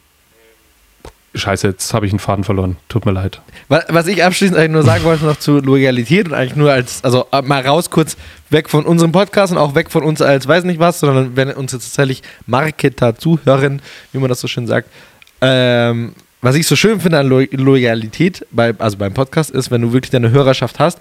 [1.36, 2.76] Scheiße, jetzt habe ich einen Faden verloren.
[2.88, 3.40] Tut mir leid.
[3.68, 7.26] Was ich abschließend eigentlich nur sagen wollte noch zu Loyalität und eigentlich nur als, also
[7.32, 8.16] äh, mal raus kurz
[8.50, 11.50] weg von unserem Podcast und auch weg von uns als weiß nicht was, sondern wenn
[11.50, 13.82] uns jetzt tatsächlich Marketer zuhören,
[14.12, 14.88] wie man das so schön sagt,
[15.40, 19.80] ähm, was ich so schön finde an Lo Loyalität, bei, also beim Podcast, ist, wenn
[19.80, 20.98] du wirklich deine Hörerschaft hast,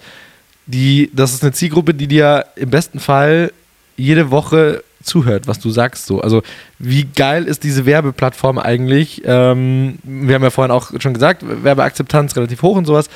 [0.65, 3.51] die, das ist eine Zielgruppe, die dir im besten Fall
[3.97, 6.05] jede Woche zuhört, was du sagst.
[6.05, 6.21] So.
[6.21, 6.43] Also,
[6.79, 9.21] wie geil ist diese Werbeplattform eigentlich?
[9.25, 13.09] Ähm, wir haben ja vorhin auch schon gesagt, Werbeakzeptanz relativ hoch und sowas.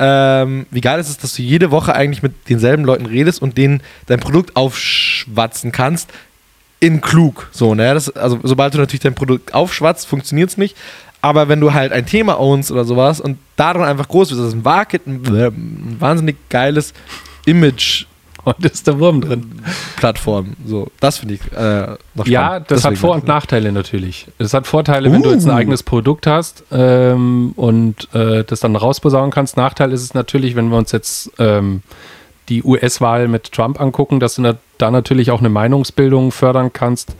[0.00, 3.56] Ähm, wie geil ist es, dass du jede Woche eigentlich mit denselben Leuten redest und
[3.56, 6.10] denen dein Produkt aufschwatzen kannst,
[6.80, 7.48] in klug.
[7.52, 7.94] So, ne?
[7.94, 10.76] Das, also, sobald du natürlich dein Produkt aufschwatzt, funktioniert es nicht.
[11.20, 14.48] Aber wenn du halt ein Thema ownst oder sowas und darin einfach groß bist, das
[14.48, 16.94] ist ein, Market, ein, wahnsinnig geiles
[17.44, 18.06] Image
[18.44, 19.60] und ist der Wurm drin.
[19.96, 20.54] Plattform.
[20.64, 21.80] So, das finde ich äh,
[22.14, 22.28] noch spannend.
[22.28, 24.26] Ja, das Deswegen hat Vor- und Nachteile natürlich.
[24.38, 25.12] Es hat Vorteile, uh.
[25.12, 25.54] wenn du jetzt ein uh.
[25.54, 29.56] eigenes Produkt hast ähm, und äh, das dann rausposaunen kannst.
[29.56, 31.82] Nachteil ist es natürlich, wenn wir uns jetzt ähm,
[32.48, 37.14] die US-Wahl mit Trump angucken, dass du da natürlich auch eine Meinungsbildung fördern kannst,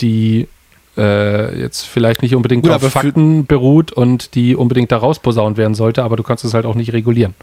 [0.00, 0.48] die
[0.96, 5.74] äh, jetzt vielleicht nicht unbedingt Gut, auf Fakten beruht und die unbedingt da rausposaunt werden
[5.74, 7.34] sollte, aber du kannst es halt auch nicht regulieren.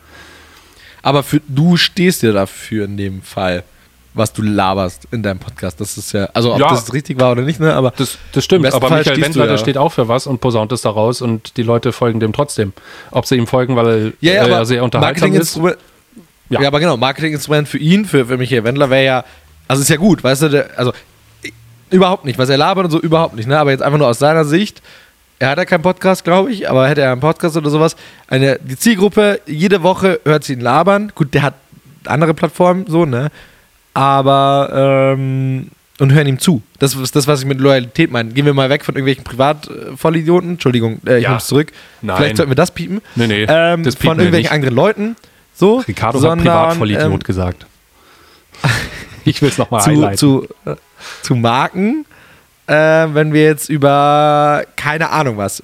[1.02, 3.64] Aber für, du stehst ja dafür in dem Fall,
[4.14, 5.80] was du laberst in deinem Podcast.
[5.80, 7.74] Das ist ja, also ob ja, das richtig war oder nicht, ne?
[7.74, 9.52] Aber das, das stimmt, aber Fall Michael Wendler, ja.
[9.52, 12.34] der steht auch für was und posaunt es da raus und die Leute folgen dem
[12.34, 12.74] trotzdem.
[13.12, 15.60] Ob sie ihm folgen, weil ja, ja, er sehr unterhaltsam ist.
[16.50, 16.62] Ja.
[16.62, 19.24] ja, aber genau, Marketinginstrument für ihn, für, für Michael Wendler wäre ja,
[19.68, 20.92] also ist ja gut, weißt du, der, also
[21.92, 23.58] überhaupt nicht, was er labert und so, überhaupt nicht, ne?
[23.58, 24.82] Aber jetzt einfach nur aus seiner Sicht,
[25.40, 27.96] er hat ja keinen Podcast, glaube ich, aber hätte er einen Podcast oder sowas,
[28.28, 31.54] eine, die Zielgruppe, jede Woche hört sie ihn labern, gut, der hat
[32.06, 33.30] andere Plattformen, so, ne?
[33.94, 36.62] Aber, ähm, und hören ihm zu.
[36.80, 38.32] Das ist das, was ich mit Loyalität meine.
[38.32, 40.52] Gehen wir mal weg von irgendwelchen Privatvollidioten.
[40.52, 41.38] Entschuldigung, äh, ich ja.
[41.40, 41.74] zurück.
[42.02, 42.18] Nein.
[42.18, 43.02] Vielleicht sollten wir das piepen.
[43.16, 43.46] Nee, nee.
[43.50, 45.16] Ähm, das von irgendwelchen anderen Leuten.
[45.54, 47.66] So, Ricardo sondern, hat Privatvollidiot ähm, gesagt.
[49.26, 50.18] ich will es nochmal highlighten.
[50.18, 50.76] Zu, äh,
[51.22, 52.06] zu Marken,
[52.68, 55.64] äh, wenn wir jetzt über, keine Ahnung was, äh,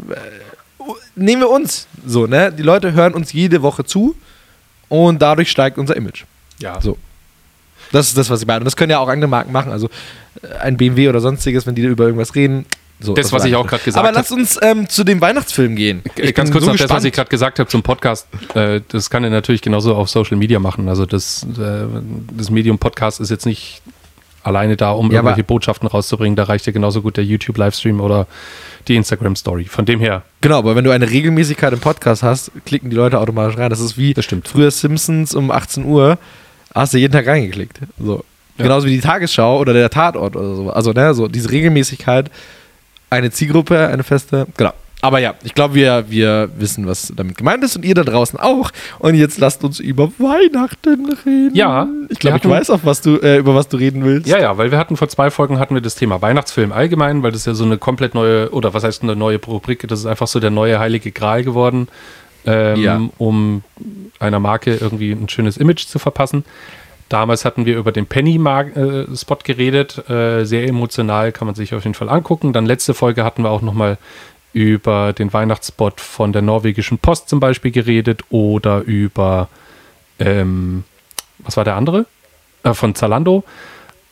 [1.15, 2.51] nehmen wir uns so, ne?
[2.51, 4.15] Die Leute hören uns jede Woche zu
[4.89, 6.25] und dadurch steigt unser Image.
[6.59, 6.79] Ja.
[6.81, 6.97] So.
[7.91, 8.59] Das ist das, was ich meine.
[8.59, 9.71] Und das können ja auch andere Marken machen.
[9.71, 9.89] Also
[10.41, 12.65] äh, ein BMW oder sonstiges, wenn die über irgendwas reden,
[12.99, 14.07] so, das, das, was ich auch gerade gesagt habe.
[14.07, 16.01] Aber lass uns ähm, zu dem Weihnachtsfilm gehen.
[16.15, 18.27] Ich Ganz kurz so noch das, was ich gerade gesagt habe zum Podcast.
[18.53, 20.87] Äh, das kann er natürlich genauso auf Social Media machen.
[20.87, 21.85] Also das, äh,
[22.31, 23.81] das Medium Podcast ist jetzt nicht
[24.45, 26.35] alleine da, um ja, irgendwelche Botschaften rauszubringen.
[26.35, 28.27] Da reicht ja genauso gut der YouTube-Livestream oder
[28.87, 29.65] die Instagram-Story.
[29.65, 30.21] Von dem her.
[30.41, 33.69] Genau, aber wenn du eine Regelmäßigkeit im Podcast hast, klicken die Leute automatisch rein.
[33.69, 34.47] Das ist wie das stimmt.
[34.47, 36.19] früher Simpsons um 18 Uhr.
[36.73, 37.79] Hast du jeden Tag reingeklickt.
[37.99, 38.23] So.
[38.57, 38.63] Ja.
[38.63, 40.69] Genauso wie die Tagesschau oder der Tatort oder so.
[40.69, 42.29] Also, ne, so diese Regelmäßigkeit
[43.09, 44.45] eine Zielgruppe, eine feste.
[44.57, 44.73] Genau.
[45.05, 48.39] Aber ja, ich glaube, wir, wir wissen, was damit gemeint ist und ihr da draußen
[48.39, 48.71] auch.
[48.97, 51.51] Und jetzt lasst uns über Weihnachten reden.
[51.53, 51.87] Ja.
[52.09, 54.27] Ich glaube, ich weiß auch, was du, äh, über was du reden willst.
[54.27, 57.31] Ja, ja, weil wir hatten vor zwei Folgen hatten wir das Thema Weihnachtsfilm allgemein, weil
[57.31, 60.05] das ist ja so eine komplett neue, oder was heißt eine neue Rubrik, das ist
[60.07, 61.87] einfach so der neue heilige Gral geworden,
[62.47, 62.99] ähm, ja.
[63.19, 63.61] um
[64.17, 66.45] einer Marke irgendwie ein schönes Image zu verpassen.
[67.09, 71.93] Damals hatten wir über den Penny-Spot geredet, äh, sehr emotional, kann man sich auf jeden
[71.93, 72.53] Fall angucken.
[72.53, 73.99] Dann letzte Folge hatten wir auch nochmal
[74.55, 79.49] über den Weihnachtsspot von der norwegischen Post zum Beispiel geredet oder über,
[80.17, 80.85] ähm,
[81.39, 82.05] was war der andere?
[82.63, 83.43] Äh, von Zalando.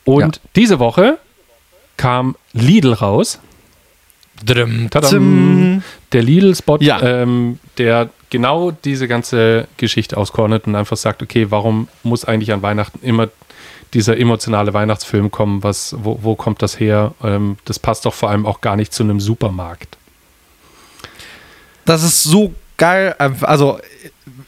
[0.04, 0.42] Und ja.
[0.54, 1.16] diese Woche
[1.96, 3.40] kam Lidl raus.
[4.90, 5.82] Tadam.
[6.12, 7.00] Der Lidl-Spot, ja.
[7.00, 12.60] ähm, der genau diese ganze Geschichte auskornet und einfach sagt, okay, warum muss eigentlich an
[12.60, 13.28] Weihnachten immer
[13.94, 15.62] dieser emotionale Weihnachtsfilm kommen?
[15.62, 17.14] Was, wo, wo kommt das her?
[17.22, 19.96] Ähm, das passt doch vor allem auch gar nicht zu einem Supermarkt.
[21.84, 23.14] Das ist so geil.
[23.42, 23.78] Also,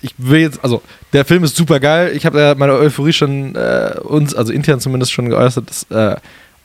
[0.03, 2.13] ich will jetzt, also, der Film ist super geil.
[2.15, 5.69] Ich habe ja meine Euphorie schon äh, uns, also intern zumindest schon geäußert.
[5.69, 6.17] Das, äh,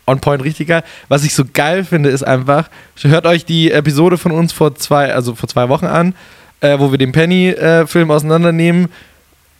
[0.08, 0.84] on point richtig geil.
[1.10, 2.70] Was ich so geil finde, ist einfach,
[3.02, 6.16] hört euch die Episode von uns vor zwei, also vor zwei Wochen an
[6.62, 8.88] äh, wo wir den Penny-Film äh, auseinandernehmen.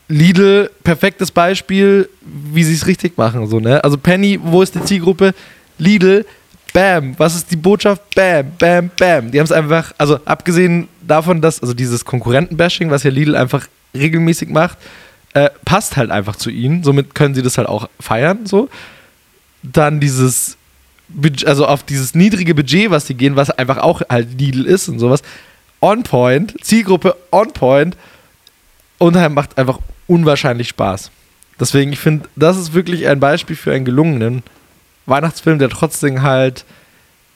[0.08, 3.46] Lidl, perfektes Beispiel, wie sie es richtig machen.
[3.46, 3.82] So, ne?
[3.84, 5.34] Also Penny, wo ist die Zielgruppe?
[5.78, 6.24] Lidl,
[6.72, 7.18] bam.
[7.18, 8.02] Was ist die Botschaft?
[8.14, 9.30] Bam, bam, bam.
[9.30, 13.66] Die haben es einfach, also abgesehen davon, dass, also dieses Konkurrentenbashing, was ja Lidl einfach
[13.94, 14.78] regelmäßig macht,
[15.34, 16.82] äh, passt halt einfach zu ihnen.
[16.82, 18.46] Somit können sie das halt auch feiern.
[18.46, 18.68] So.
[19.62, 20.56] Dann dieses,
[21.46, 24.98] also auf dieses niedrige Budget, was sie gehen, was einfach auch halt Lidl ist und
[24.98, 25.22] sowas
[25.80, 27.96] on point, Zielgruppe on point
[28.98, 31.10] und macht einfach unwahrscheinlich Spaß.
[31.58, 34.42] Deswegen, ich finde, das ist wirklich ein Beispiel für einen gelungenen
[35.06, 36.64] Weihnachtsfilm, der trotzdem halt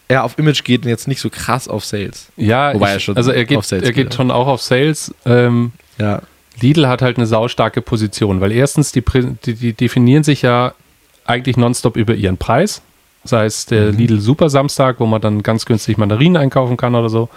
[0.08, 2.28] eher auf Image geht und jetzt nicht so krass auf Sales.
[2.36, 5.14] Ja, Wobei ich, er schon also er geht, er geht schon auch auf Sales.
[5.24, 6.22] Ähm, ja.
[6.60, 9.02] Lidl hat halt eine saustarke Position, weil erstens, die,
[9.44, 10.74] die, die definieren sich ja
[11.24, 12.82] eigentlich nonstop über ihren Preis.
[13.24, 13.98] Sei es der mhm.
[13.98, 17.28] Lidl Super Samstag, wo man dann ganz günstig Mandarinen einkaufen kann oder so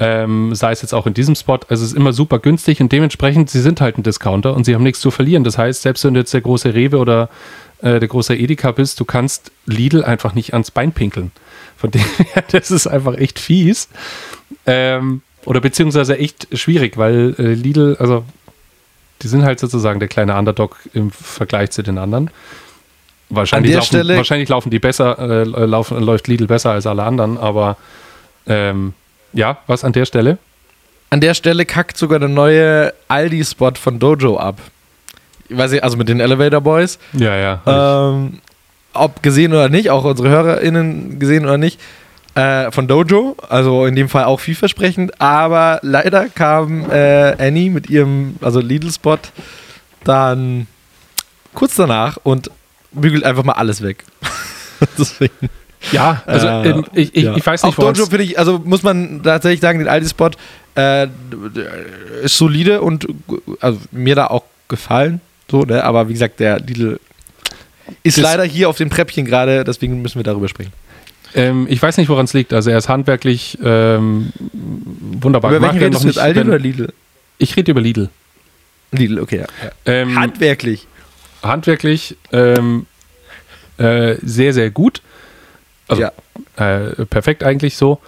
[0.00, 1.58] ähm, sei es jetzt auch in diesem Spot.
[1.68, 4.74] Also es ist immer super günstig und dementsprechend, sie sind halt ein Discounter und sie
[4.74, 5.44] haben nichts zu verlieren.
[5.44, 7.28] Das heißt, selbst wenn du jetzt der große Rewe oder
[7.82, 11.32] äh, der große Edeka bist, du kannst Lidl einfach nicht ans Bein pinkeln.
[11.76, 12.02] Von dem
[12.32, 13.88] her, das ist einfach echt fies.
[14.66, 18.24] Ähm, oder beziehungsweise echt schwierig, weil äh, Lidl, also
[19.22, 22.30] die sind halt sozusagen der kleine Underdog im Vergleich zu den anderen.
[23.28, 27.76] Wahrscheinlich, laufen, wahrscheinlich laufen die besser, äh, laufen, läuft Lidl besser als alle anderen, aber
[28.46, 28.94] ähm,
[29.32, 30.38] ja, was an der Stelle?
[31.10, 34.60] An der Stelle kackt sogar der neue Aldi-Spot von Dojo ab.
[35.50, 36.98] Ich weiß nicht, also mit den Elevator Boys.
[37.12, 37.60] Ja, ja.
[37.66, 38.40] Ähm,
[38.92, 41.80] ob gesehen oder nicht, auch unsere HörerInnen gesehen oder nicht,
[42.34, 47.90] äh, von Dojo, also in dem Fall auch vielversprechend, aber leider kam äh, Annie mit
[47.90, 49.18] ihrem, also Lidl-Spot,
[50.04, 50.68] dann
[51.52, 52.50] kurz danach und
[52.92, 54.04] bügelt einfach mal alles weg.
[54.98, 55.50] Deswegen.
[55.90, 57.36] ja, also Äh, ähm, ich, ich, ja.
[57.36, 60.30] ich weiß Auch nicht, woran Dojo finde ich, also muss man tatsächlich sagen, den Aldi-Spot
[60.76, 61.08] äh,
[62.22, 63.08] ist solide und
[63.60, 65.20] also mir da auch gefallen.
[65.50, 65.82] So, ne?
[65.84, 67.00] Aber wie gesagt, der Lidl
[68.02, 70.72] ist Das- leider hier auf dem Treppchen gerade, deswegen müssen wir darüber sprechen.
[71.34, 72.52] Ähm, ich weiß nicht, woran es liegt.
[72.52, 74.32] Also er ist handwerklich ähm,
[75.20, 76.92] wunderbar Über welchen redest du jetzt, Aldi oder Lidl?
[77.38, 78.08] Ich rede über Lidl.
[78.92, 79.44] Lidl, okay.
[79.62, 79.70] Ja.
[79.86, 80.86] Ähm, Handwerklich.
[81.42, 82.86] handwerklich ähm,
[83.78, 85.02] äh, sehr, sehr gut.
[85.86, 86.12] Also ja.
[86.56, 88.00] äh, perfekt eigentlich so.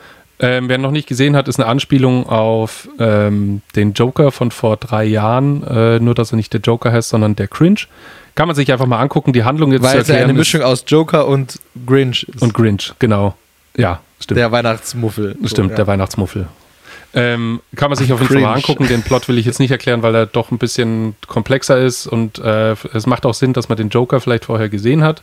[0.43, 4.76] Ähm, wer noch nicht gesehen hat, ist eine Anspielung auf ähm, den Joker von vor
[4.76, 5.62] drei Jahren.
[5.66, 7.78] Äh, nur, dass er nicht der Joker heißt, sondern der Cringe.
[8.34, 9.32] Kann man sich einfach mal angucken.
[9.32, 12.43] Die Handlung jetzt Weil zu es ja erklären eine Mischung aus Joker und Grinch ist.
[12.43, 13.36] und Grinch, genau.
[13.76, 14.38] Ja, stimmt.
[14.38, 15.36] der Weihnachtsmuffel.
[15.40, 15.76] So, Stimmt, ja.
[15.76, 16.49] der Weihnachtsmuffel.
[17.14, 18.88] Ähm, kann man sich auf jeden Fall mal angucken.
[18.88, 22.38] Den Plot will ich jetzt nicht erklären, weil er doch ein bisschen komplexer ist und
[22.38, 25.22] äh, es macht auch Sinn, dass man den Joker vielleicht vorher gesehen hat.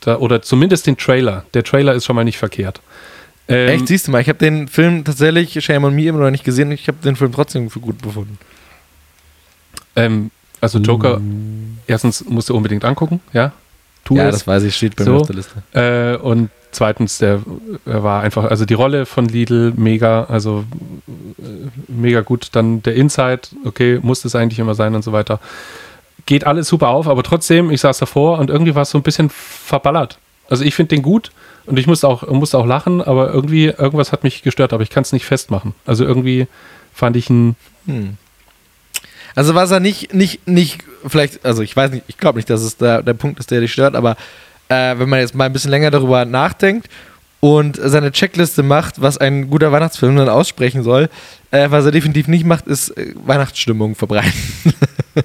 [0.00, 1.44] Da, oder zumindest den Trailer.
[1.54, 2.80] Der Trailer ist schon mal nicht verkehrt.
[3.48, 6.30] Ähm, Echt, siehst du mal, ich habe den Film tatsächlich, Shame on Me, immer noch
[6.30, 6.72] nicht gesehen.
[6.72, 8.38] Ich habe den Film trotzdem für gut befunden.
[9.96, 10.30] Ähm,
[10.60, 11.20] also Joker,
[11.86, 13.52] erstens musst du unbedingt angucken, ja.
[14.04, 14.36] Tu ja, es.
[14.36, 15.12] das weiß ich, steht bei So.
[15.12, 15.62] mir auf der Liste.
[15.72, 17.40] Äh, und zweitens, der
[17.86, 20.64] er war einfach, also die Rolle von Lidl mega, also
[21.38, 21.42] äh,
[21.88, 22.48] mega gut.
[22.52, 25.40] Dann der Inside, okay, muss das eigentlich immer sein und so weiter.
[26.26, 29.02] Geht alles super auf, aber trotzdem, ich saß davor und irgendwie war es so ein
[29.02, 30.18] bisschen verballert.
[30.48, 31.30] Also ich finde den gut
[31.66, 34.90] und ich musste auch, musste auch lachen, aber irgendwie, irgendwas hat mich gestört, aber ich
[34.90, 35.74] kann es nicht festmachen.
[35.86, 36.46] Also irgendwie
[36.92, 37.56] fand ich ihn,
[37.86, 38.16] Hm.
[39.34, 42.62] Also was er nicht, nicht, nicht, vielleicht, also ich weiß nicht, ich glaube nicht, dass
[42.62, 44.16] es der, der Punkt ist, der dich stört, aber
[44.68, 46.88] äh, wenn man jetzt mal ein bisschen länger darüber nachdenkt
[47.40, 51.10] und seine Checkliste macht, was ein guter Weihnachtsfilm dann aussprechen soll,
[51.50, 54.32] äh, was er definitiv nicht macht, ist äh, Weihnachtsstimmung verbreiten.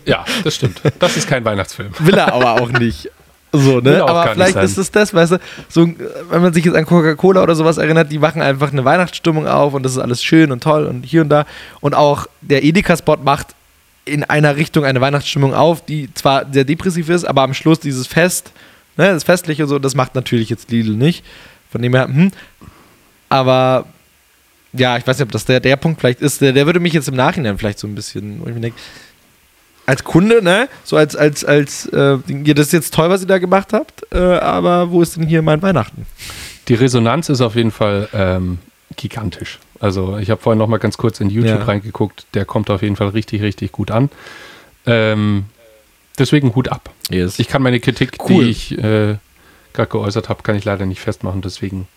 [0.05, 0.81] ja, das stimmt.
[0.97, 1.91] Das ist kein Weihnachtsfilm.
[1.99, 3.11] Will er aber auch nicht.
[3.51, 3.95] So, ne?
[3.95, 5.87] er Aber vielleicht ist es das, weißt du, so,
[6.29, 9.73] wenn man sich jetzt an Coca-Cola oder sowas erinnert, die machen einfach eine Weihnachtsstimmung auf
[9.73, 11.45] und das ist alles schön und toll und hier und da.
[11.81, 13.47] Und auch der Edeka-Spot macht
[14.05, 18.07] in einer Richtung eine Weihnachtsstimmung auf, die zwar sehr depressiv ist, aber am Schluss dieses
[18.07, 18.51] Fest,
[18.97, 21.25] ne, das Festliche und so, das macht natürlich jetzt Lidl nicht.
[21.71, 22.31] Von dem her, hm.
[23.29, 23.85] Aber
[24.73, 26.41] ja, ich weiß nicht, ob das der, der Punkt vielleicht ist.
[26.41, 28.77] Der, der würde mich jetzt im Nachhinein vielleicht so ein bisschen, wo ich mir denke,
[29.89, 30.69] als Kunde, ne?
[30.83, 32.17] So als, als, als, äh,
[32.53, 35.41] das ist jetzt toll, was ihr da gemacht habt, äh, aber wo ist denn hier
[35.41, 36.05] mein Weihnachten?
[36.67, 38.59] Die Resonanz ist auf jeden Fall ähm,
[38.95, 39.59] gigantisch.
[39.79, 41.63] Also ich habe vorhin noch mal ganz kurz in YouTube Ja.
[41.65, 42.25] reingeguckt.
[42.35, 44.09] Der kommt auf jeden Fall richtig, richtig gut an.
[44.85, 45.45] Ähm,
[46.17, 46.89] deswegen Hut ab.
[47.09, 47.39] Yes.
[47.39, 48.43] Ich kann meine Kritik, Cool.
[48.45, 49.15] die ich äh,
[49.73, 51.41] gerade geäußert habe, kann ich leider nicht festmachen.
[51.41, 51.87] Deswegen,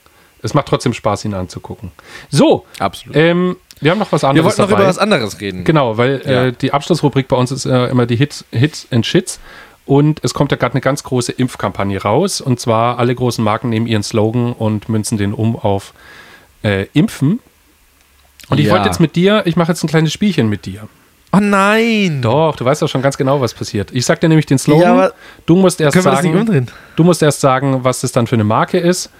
[0.43, 1.90] es macht trotzdem Spaß, ihn anzugucken.
[2.30, 3.16] So, Absolut.
[3.16, 4.83] ähm, wir haben noch was wir anderes wollten noch dabei.
[4.83, 5.64] über was anderes reden.
[5.64, 6.45] Genau, weil Ja.
[6.47, 9.39] äh, die Abschlussrubrik bei uns ist äh, immer die Hits, Hits and Shits.
[9.85, 12.41] Und es kommt ja gerade eine ganz große Impfkampagne raus.
[12.41, 15.93] Und zwar alle großen Marken nehmen ihren Slogan und münzen den um auf
[16.62, 17.41] äh, Impfen.
[18.49, 18.72] Und ich Ja.
[18.74, 20.89] wollte jetzt mit dir, ich mache jetzt ein kleines Spielchen mit dir.
[21.35, 22.20] Oh nein!
[22.20, 23.91] Doch, du weißt doch schon ganz genau, was passiert.
[23.93, 24.99] Ich sag dir nämlich den Slogan.
[24.99, 25.11] Ja,
[25.47, 28.78] du musst erst wir sagen, du musst erst sagen, was das dann für eine Marke
[28.78, 29.11] ist.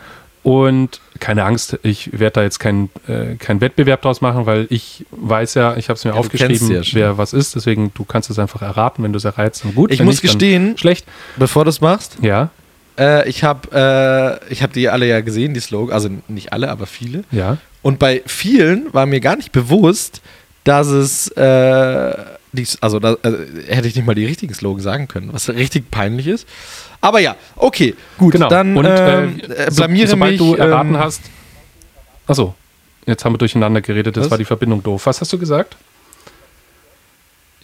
[0.43, 5.07] Und keine Angst, ich werde da jetzt keinen äh, kein Wettbewerb draus machen, weil ich
[5.13, 7.55] weiß ja, ich habe es mir Ja, aufgeschrieben, ja wer was ist.
[7.55, 9.65] Deswegen, du kannst es einfach erraten, wenn du es erreizt.
[9.65, 11.07] Und gut, Ich muss nicht, dann gestehen- Schlecht.
[11.37, 12.51] Bevor du es machst, Ja,
[12.99, 16.71] äh, ich habe äh, ich hab die alle ja gesehen, die Slogan, also nicht alle,
[16.71, 17.23] aber viele.
[17.31, 17.59] ja.
[17.83, 20.23] Und bei vielen war mir gar nicht bewusst,
[20.65, 22.15] dass es, äh,
[22.53, 23.33] dies, also da, äh,
[23.67, 26.47] hätte ich nicht mal die richtigen Slogan sagen können, was richtig peinlich ist.
[27.01, 28.49] Aber ja, okay, gut, Genau.
[28.49, 30.39] dann Und ähm, äh, äh, so, blamiere sobald mich.
[30.39, 31.23] du erraten ähm, hast.
[32.27, 32.55] Achso,
[33.07, 34.31] jetzt haben wir durcheinander geredet, das Was?
[34.33, 35.07] war die Verbindung doof.
[35.07, 35.77] Was hast du gesagt?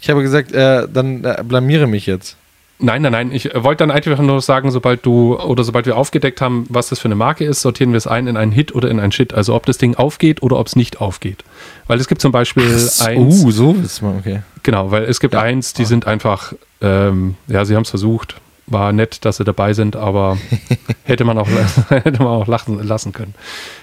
[0.01, 2.37] Ich habe gesagt, äh, dann äh, blamiere mich jetzt.
[2.81, 3.33] Nein, nein, nein.
[3.33, 6.91] Ich äh, wollte dann einfach nur sagen, sobald du oder sobald wir aufgedeckt haben, was
[6.91, 9.11] das für eine Marke ist, sortieren wir es ein in einen Hit oder in einen
[9.11, 9.35] Shit.
[9.35, 11.43] Also ob das Ding aufgeht oder ob es nicht aufgeht.
[11.89, 13.01] Weil es gibt zum Beispiel eins.
[13.45, 14.43] uh, so ist man, okay.
[14.63, 15.41] Genau, weil es gibt Ja.
[15.43, 18.37] eins, die sind einfach, ähm, ja, sie haben es versucht.
[18.69, 20.39] War nett, dass sie dabei sind, aber
[21.05, 21.49] hätte man auch,
[21.89, 23.35] hätte man auch lachen, lassen können.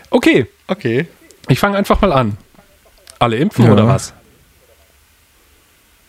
[0.09, 1.05] Okay, Okay.
[1.49, 2.37] ich fange einfach mal an.
[3.19, 3.73] Alle impfen Ja.
[3.73, 4.13] oder was?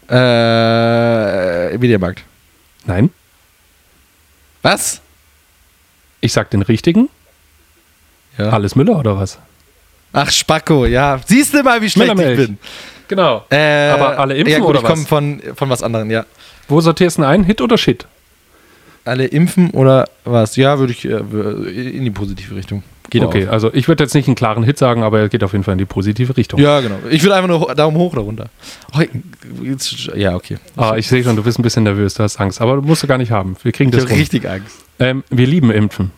[0.09, 2.23] Äh, Mediamarkt.
[2.87, 3.11] Nein.
[4.63, 5.01] Was?
[6.21, 7.09] Ich sag den richtigen.
[8.39, 8.51] Ja.
[8.51, 9.39] Alles Müller oder was?
[10.13, 11.21] Ach, Spacko, ja.
[11.27, 12.59] Siehst du mal, wie schlecht ich bin.
[13.09, 13.45] Genau.
[13.51, 15.09] Äh, Aber alle impfen ja, gut, oder ich komme was?
[15.09, 16.25] von, von was anderem, ja.
[16.69, 17.45] Wo sortierst du denn ein?
[17.45, 18.07] Hit oder Shit?
[19.05, 20.57] Alle impfen oder was?
[20.57, 22.83] Ja, würde ich äh, in die positive Richtung.
[23.11, 23.53] Geht okay, auf.
[23.53, 25.73] also ich würde jetzt nicht einen klaren Hit sagen, aber er geht auf jeden Fall
[25.73, 26.61] in die positive Richtung.
[26.61, 26.97] Ja, genau.
[27.09, 28.49] Ich würde einfach nur Daumen hoch oder runter.
[28.93, 29.01] Oh,
[29.63, 30.59] jetzt, ja, okay.
[30.77, 32.61] Ah, ich sehe schon, du bist ein bisschen nervös, du hast Angst.
[32.61, 33.57] Aber musst du gar nicht haben.
[33.63, 34.19] Wir kriegen ich das rum.
[34.19, 34.85] richtig Angst.
[34.99, 36.11] Ähm, wir lieben Impfen.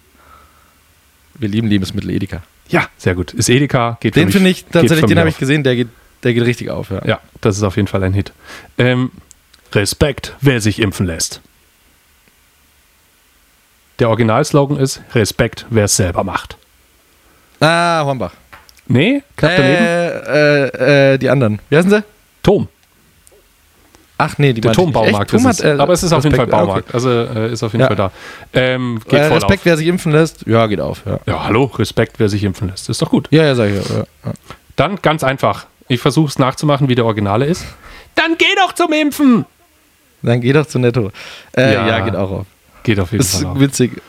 [1.35, 2.43] Wir lieben Lebensmittel Edeka.
[2.69, 3.33] Ja, sehr gut.
[3.33, 5.89] Ist Edeka, geht Den finde ich tatsächlich, den habe ich gesehen, der geht,
[6.23, 6.91] der geht richtig auf.
[6.91, 7.05] Ja.
[7.05, 8.33] ja, das ist auf jeden Fall ein Hit.
[8.77, 9.11] Ähm,
[9.73, 11.41] Respekt, wer sich impfen lässt.
[13.99, 16.57] Der Originalslogan ist Respekt, wer es selber macht.
[17.61, 18.33] Ah, Hornbach.
[18.87, 19.85] Nee, knapp daneben.
[19.85, 21.59] Äh, äh, die anderen.
[21.69, 22.03] Wie heißen sie?
[22.43, 22.69] Tom.
[24.21, 26.93] Ach nee, die Der Turmbaumarkt ist äh, Aber es ist auf jeden Fall Baumarkt.
[26.93, 27.87] Also äh, ist auf jeden Ja.
[27.87, 28.11] Fall da.
[28.53, 29.67] Ähm, geht Äh, voll Respekt, auf.
[29.67, 30.45] wer sich impfen lässt.
[30.47, 31.03] Ja, geht auf.
[31.07, 32.89] Ja, Ja, hallo, Respekt, wer sich impfen lässt.
[32.89, 33.29] Ist doch gut.
[33.31, 33.89] ja, ja sag ich.
[33.91, 34.33] Ja, ja.
[34.75, 35.67] Dann ganz einfach.
[35.87, 37.65] Ich versuche es nachzumachen, wie der Originale ist.
[38.17, 39.45] Dann geh doch zum Impfen!
[40.23, 41.13] Dann geh doch zu Netto.
[41.57, 41.87] Äh, ja.
[41.87, 42.01] Ja.
[42.01, 42.47] geht auch auf.
[42.83, 43.61] Geht auf jeden Ist Fall auf.
[43.61, 44.03] witzig.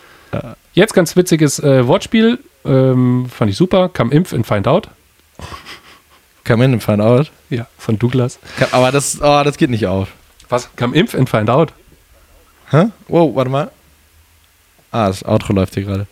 [0.74, 2.40] Jetzt ganz witziges äh, Wortspiel.
[2.66, 3.90] Ähm, fand ich super.
[3.90, 4.90] Come Impf in Find Out.
[6.46, 7.32] Come in and find out.
[7.50, 8.40] Ja, von Douglas.
[8.72, 10.10] Aber das, oh, das geht nicht auf.
[10.50, 10.70] Was?
[10.76, 11.74] Come Impf in Find Out.
[12.72, 12.86] Hä?
[13.08, 13.72] Wow, warte mal.
[14.92, 16.08] Ah, das Outro läuft hier gerade.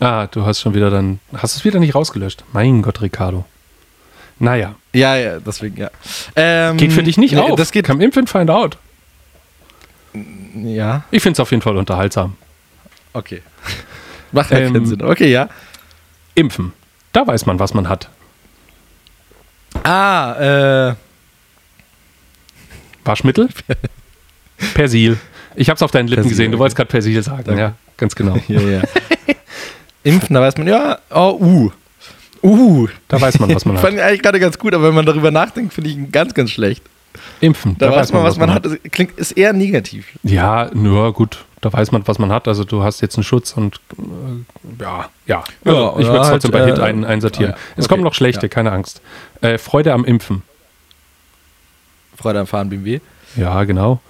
[0.00, 1.20] Ah, du hast schon wieder dann.
[1.36, 2.44] Hast du es wieder nicht rausgelöscht?
[2.52, 3.44] Mein Gott, Ricardo.
[4.40, 5.90] Naja, Ja, ja, deswegen, ja.
[6.34, 7.54] Ähm, geht für dich nicht nee, auf.
[7.54, 8.76] Das geht, Come Impf in Find Out.
[10.56, 12.36] ja, Ich finde es auf jeden Fall unterhaltsam.
[13.12, 13.42] okay.
[14.34, 15.02] Macht ja Ähm, keinen Sinn.
[15.02, 15.48] Okay, ja.
[16.34, 16.72] Impfen.
[17.12, 18.08] Da weiß man, was man hat.
[19.84, 20.94] Ah, äh,
[23.04, 23.48] Waschmittel?
[24.74, 25.18] Persil.
[25.56, 26.52] Ich habe es auf deinen Lippen Persil, gesehen.
[26.52, 27.44] Du wolltest gerade Persil sagen.
[27.44, 27.60] Danke.
[27.60, 28.36] Ja, ganz genau.
[28.48, 28.82] ja, ja.
[30.02, 31.72] Impfen, da weiß man, ja, oh, uh.
[32.42, 32.88] Uh.
[33.08, 33.94] Da weiß man, was man Fand hat.
[33.94, 36.50] ich eigentlich gerade ganz gut, aber wenn man darüber nachdenkt, finde ich ihn ganz, ganz
[36.50, 36.82] schlecht.
[37.40, 37.76] Impfen.
[37.78, 38.66] Da, weiß man, was man hat.
[38.66, 40.06] Das klingt, ist eher negativ.
[40.22, 41.44] Ja, nur gut.
[41.64, 42.46] Da weiß man, was man hat.
[42.46, 45.44] Also du hast jetzt einen Schutz und äh, ja, ja.
[45.64, 47.54] Ja, Also ich würde es trotzdem halt, bei Hit äh, ein, einsortieren.
[47.54, 47.62] ah, ja.
[47.76, 48.48] Es Okay, kommen noch schlechte, ja.
[48.48, 49.00] keine Angst.
[49.40, 50.42] Äh, Freude am Impfen.
[52.20, 53.00] Freude am Fahren BMW.
[53.36, 54.00] Ja, genau.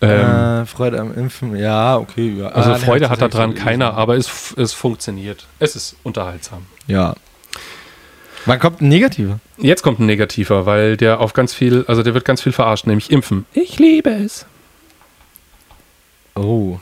[0.00, 2.34] Ähm, äh, Freude am Impfen, ja, okay.
[2.38, 2.48] Ja.
[2.48, 5.46] also Ah, Freude hat da hab ich dran so keiner, aber es, es funktioniert.
[5.58, 6.64] Es ist unterhaltsam.
[6.86, 7.14] Ja.
[8.46, 9.38] Wann kommt ein negativer?
[9.58, 12.86] Jetzt kommt ein negativer, weil der auf ganz viel, also der wird ganz viel verarscht,
[12.86, 13.44] nämlich Impfen.
[13.52, 14.46] Ich liebe es.
[16.36, 16.78] Oh.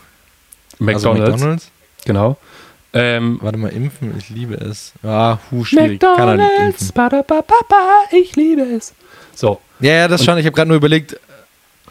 [0.78, 1.70] McDonalds, Also McDonalds?
[2.04, 2.36] genau.
[2.92, 4.92] Ähm, Warte mal, impfen, ich liebe es.
[5.02, 6.00] Ah, hu, schwierig.
[6.00, 6.42] McDonalds,
[6.82, 6.90] impfen.
[6.94, 8.94] badabababa, ich liebe es.
[9.34, 10.38] So, Ja, ja, das schon.
[10.38, 11.18] Ich habe gerade nur überlegt,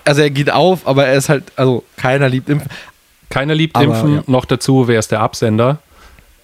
[0.05, 2.69] also er geht auf, aber er ist halt, also keiner liebt impfen.
[3.29, 4.15] keiner liebt Aber, Impfen.
[4.15, 4.23] ja.
[4.27, 5.79] Noch dazu, wer ist der Absender?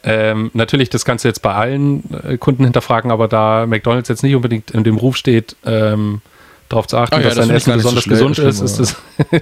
[0.03, 4.35] Ähm, natürlich das Ganze jetzt bei allen äh, Kunden hinterfragen, aber da McDonalds jetzt nicht
[4.35, 6.21] unbedingt in dem Ruf steht, ähm,
[6.69, 8.95] darauf zu achten, Ah ja, dass das Essen so besonders schnell- gesund ist, ist das,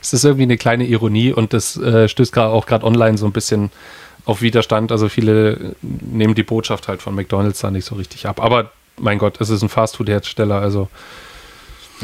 [0.00, 3.26] ist das irgendwie eine kleine Ironie und das äh, stößt gerade auch gerade online so
[3.26, 3.70] ein bisschen
[4.24, 4.92] auf Widerstand.
[4.92, 8.40] Also viele nehmen die Botschaft halt von McDonalds da nicht so richtig ab.
[8.42, 10.88] Aber mein Gott, es ist ein Fastfood-Hersteller, also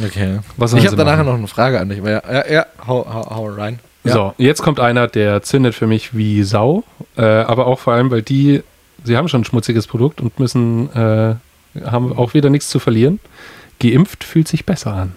[0.05, 0.39] Okay.
[0.77, 1.99] Ich habe da nachher noch eine Frage an dich.
[1.99, 3.81] Aber ja, ja, ja hau, hau, hau rein.
[4.05, 4.13] Ja.
[4.13, 6.85] So, jetzt kommt einer, der zündet für mich wie Sau,
[7.17, 8.63] äh, aber auch vor allem, weil die,
[9.03, 11.35] sie haben schon ein schmutziges Produkt und müssen, äh,
[11.85, 13.19] haben auch wieder nichts zu verlieren.
[13.81, 15.13] Geimpft fühlt sich besser an.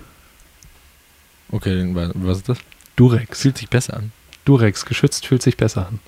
[1.52, 2.58] Okay, was ist das?
[2.96, 3.42] Durex.
[3.42, 4.12] Fühlt sich besser an.
[4.46, 6.00] Durex, geschützt fühlt sich besser an.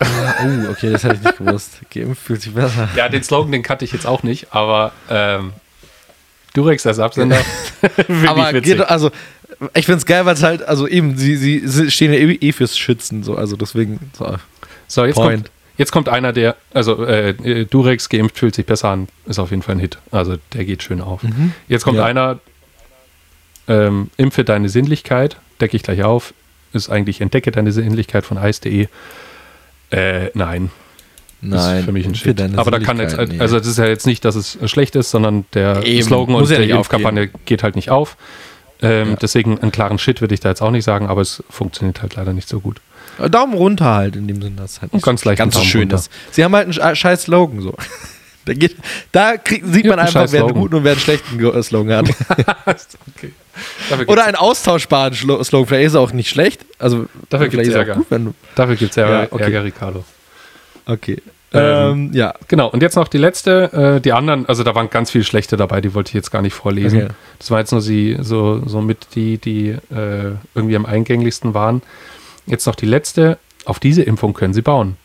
[0.00, 1.80] oh, okay, das hätte ich nicht gewusst.
[1.90, 2.88] Geimpft fühlt sich besser.
[2.96, 5.52] Ja, den Slogan, den kannte ich jetzt auch nicht, aber ähm,
[6.54, 7.40] Durex als Absender
[8.26, 9.10] Aber geht, also,
[9.74, 12.52] ich finde es geil, weil es halt, also eben, sie, sie, stehen ja eh, eh
[12.52, 14.36] fürs Schützen, so, also deswegen, so.
[14.86, 15.44] So, jetzt Point.
[15.44, 19.38] kommt, jetzt kommt einer, der, also äh, äh, Durex geimpft fühlt sich besser an, ist
[19.38, 19.98] auf jeden Fall ein Hit.
[20.10, 21.20] Also der geht schön auf.
[21.68, 22.04] Jetzt kommt Ja.
[22.04, 22.38] einer,
[23.68, 26.34] ähm, impfe deine Sinnlichkeit, decke ich gleich auf,
[26.72, 28.88] ist eigentlich entdecke deine Sinnlichkeit von ice.de.
[29.90, 30.70] Äh, nein,
[31.40, 32.40] Nein, ist für mich ein Shit.
[32.56, 33.38] Aber da kann jetzt, nee.
[33.38, 36.48] also das ist ja jetzt nicht, dass es schlecht ist, sondern der Eben, Slogan muss
[36.48, 38.16] und ja die nicht Impfkampagne geht halt nicht auf.
[38.80, 39.16] Ähm, Ja.
[39.16, 42.16] Deswegen einen klaren Shit würde ich da jetzt auch nicht sagen, aber es funktioniert halt
[42.16, 42.80] leider nicht so gut.
[43.30, 45.96] Daumen runter halt in dem Sinne, dass es halt ganz leicht ganz so schön runter.
[45.96, 46.10] ist.
[46.30, 47.74] Sie haben halt einen sch- scheiß Slogan so.
[48.46, 48.76] Da, geht,
[49.10, 52.06] da krieg, sieht man ein einfach, wer einen guten und wer einen schlechten Ge- Slogan
[52.06, 52.14] hat.
[53.16, 53.32] okay.
[54.06, 55.66] Oder einen austauschbaren Slogan.
[55.66, 56.62] Vielleicht ist er auch nicht schlecht.
[56.78, 57.94] Also, Dafür Ärger.
[57.94, 58.34] gut, wenn du.
[58.54, 59.44] Dafür gibt es ja, Ja, okay.
[59.44, 60.04] Ärger, Ricardo.
[60.84, 61.22] Okay.
[61.54, 62.34] Ähm, Ähm, ja.
[62.48, 65.56] Genau, und jetzt noch die letzte, äh, die anderen, also da waren ganz viele schlechte
[65.56, 67.04] dabei, die wollte ich jetzt gar nicht vorlesen.
[67.04, 67.12] Okay.
[67.38, 71.80] Das war jetzt nur sie, so, so mit die, die äh, irgendwie am eingänglichsten waren.
[72.46, 74.96] Jetzt noch die letzte, auf diese Impfung können sie bauen.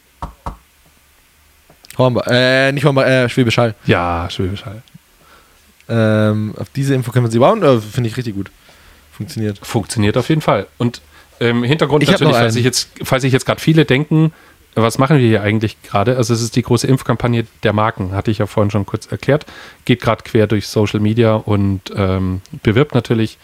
[1.97, 2.27] Hornbach.
[2.27, 3.75] Äh, nicht Hornbach, äh, Schwäbisch Hall.
[3.85, 4.81] Ja, Schwäbisch Hall.
[5.89, 7.63] Ähm, auf diese Info können wir sie bauen.
[7.63, 8.51] Äh, Finde ich richtig gut.
[9.11, 9.59] funktioniert.
[9.61, 10.67] Funktioniert auf jeden Fall.
[10.77, 11.01] Und
[11.39, 14.33] ähm, Hintergrund Ich natürlich, falls ich jetzt, falls jetzt gerade viele denken,
[14.75, 16.15] was machen wir hier eigentlich gerade?
[16.17, 19.45] Also es ist die große Impfkampagne der Marken, hatte ich ja vorhin schon kurz erklärt.
[19.85, 23.37] Geht gerade quer durch Social Media und ähm, bewirbt natürlich,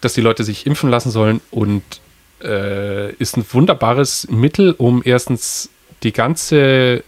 [0.00, 1.82] dass die Leute sich impfen lassen sollen und
[2.42, 5.70] äh, ist ein wunderbares Mittel, um erstens
[6.02, 7.04] die ganze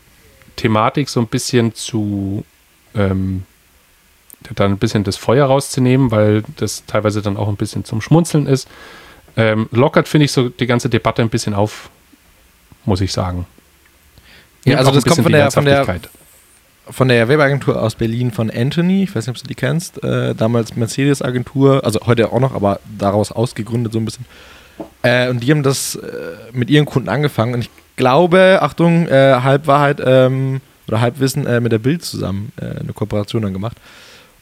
[0.56, 2.44] Thematik so ein bisschen zu
[2.94, 3.42] ähm,
[4.54, 8.46] dann ein bisschen das Feuer rauszunehmen, weil das teilweise dann auch ein bisschen zum Schmunzeln
[8.46, 8.68] ist.
[9.36, 11.90] Ähm, lockert, finde ich, so die ganze Debatte ein bisschen auf,
[12.84, 13.46] muss ich sagen.
[14.64, 16.00] Ja, also das kommt von der, von der,
[16.88, 20.34] von der Werbeagentur aus Berlin von Anthony, ich weiß nicht, ob du die kennst, äh,
[20.34, 24.26] damals Mercedes-Agentur, also heute auch noch, aber daraus ausgegründet so ein bisschen.
[25.02, 26.08] Äh, und die haben das äh,
[26.52, 31.72] mit ihren Kunden angefangen und ich glaube, Achtung, äh, Halbwahrheit ähm, oder Halbwissen äh, mit
[31.72, 33.76] der Bild zusammen äh, eine Kooperation dann gemacht.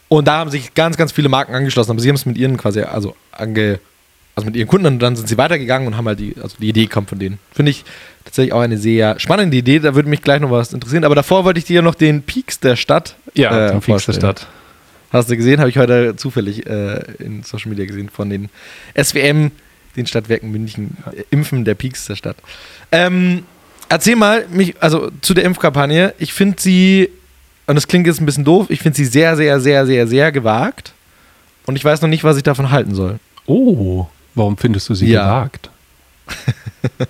[0.09, 2.57] Und da haben sich ganz, ganz viele Marken angeschlossen, aber sie haben es mit ihren
[2.57, 3.79] quasi, also ange,
[4.35, 6.69] also mit ihren Kunden und dann sind sie weitergegangen und haben halt die, also die
[6.69, 7.39] Idee kommt von denen.
[7.51, 7.83] Finde ich
[8.23, 11.03] tatsächlich auch eine sehr spannende Idee, da würde mich gleich noch was interessieren.
[11.03, 14.13] Aber davor wollte ich dir noch den Peaks der Stadt Ja, äh, zum Fix der.
[14.13, 14.47] Stadt.
[15.11, 15.59] Hast du gesehen?
[15.59, 18.49] Habe ich heute zufällig äh, in Social Media gesehen von den
[18.99, 19.51] SWM,
[19.95, 22.37] den Stadtwerken München, äh, Impfen der Peaks der Stadt.
[22.91, 23.43] Ähm,
[23.89, 26.13] erzähl mal, mich, also zu der Impfkampagne.
[26.17, 27.09] Ich finde sie,
[27.67, 30.31] und das klingt jetzt ein bisschen doof, ich finde sie sehr, sehr, sehr, sehr, sehr
[30.31, 30.93] gewagt.
[31.65, 33.19] Und ich weiß noch nicht, was ich davon halten soll.
[33.45, 35.23] Oh, warum findest du sie Ja.
[35.45, 35.69] gewagt?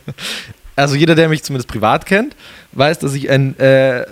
[0.76, 2.36] Also jeder, der mich zumindest privat kennt,
[2.72, 4.06] weiß, dass ich ein, äh,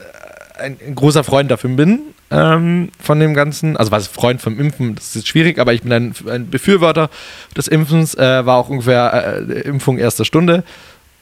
[0.59, 2.01] ein, ein großer Freund dafür bin,
[2.31, 3.77] ähm, von dem Ganzen.
[3.77, 7.09] Also was Freund vom Impfen, das ist schwierig, aber ich bin ein, ein Befürworter
[7.55, 10.63] des Impfens, äh, war auch ungefähr äh, Impfung erster Stunde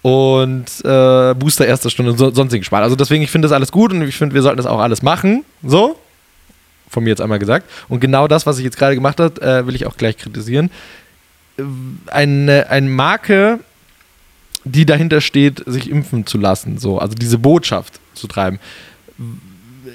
[0.01, 2.83] und äh, Booster erster Stunde und so, sonstigen Spaß.
[2.83, 5.01] Also deswegen, ich finde das alles gut und ich finde, wir sollten das auch alles
[5.01, 5.43] machen.
[5.63, 5.97] So,
[6.89, 7.69] von mir jetzt einmal gesagt.
[7.89, 10.69] Und genau das, was ich jetzt gerade gemacht habe, äh, will ich auch gleich kritisieren.
[12.07, 13.59] Eine, eine Marke,
[14.63, 18.59] die dahinter steht, sich impfen zu lassen, so, also diese Botschaft zu treiben.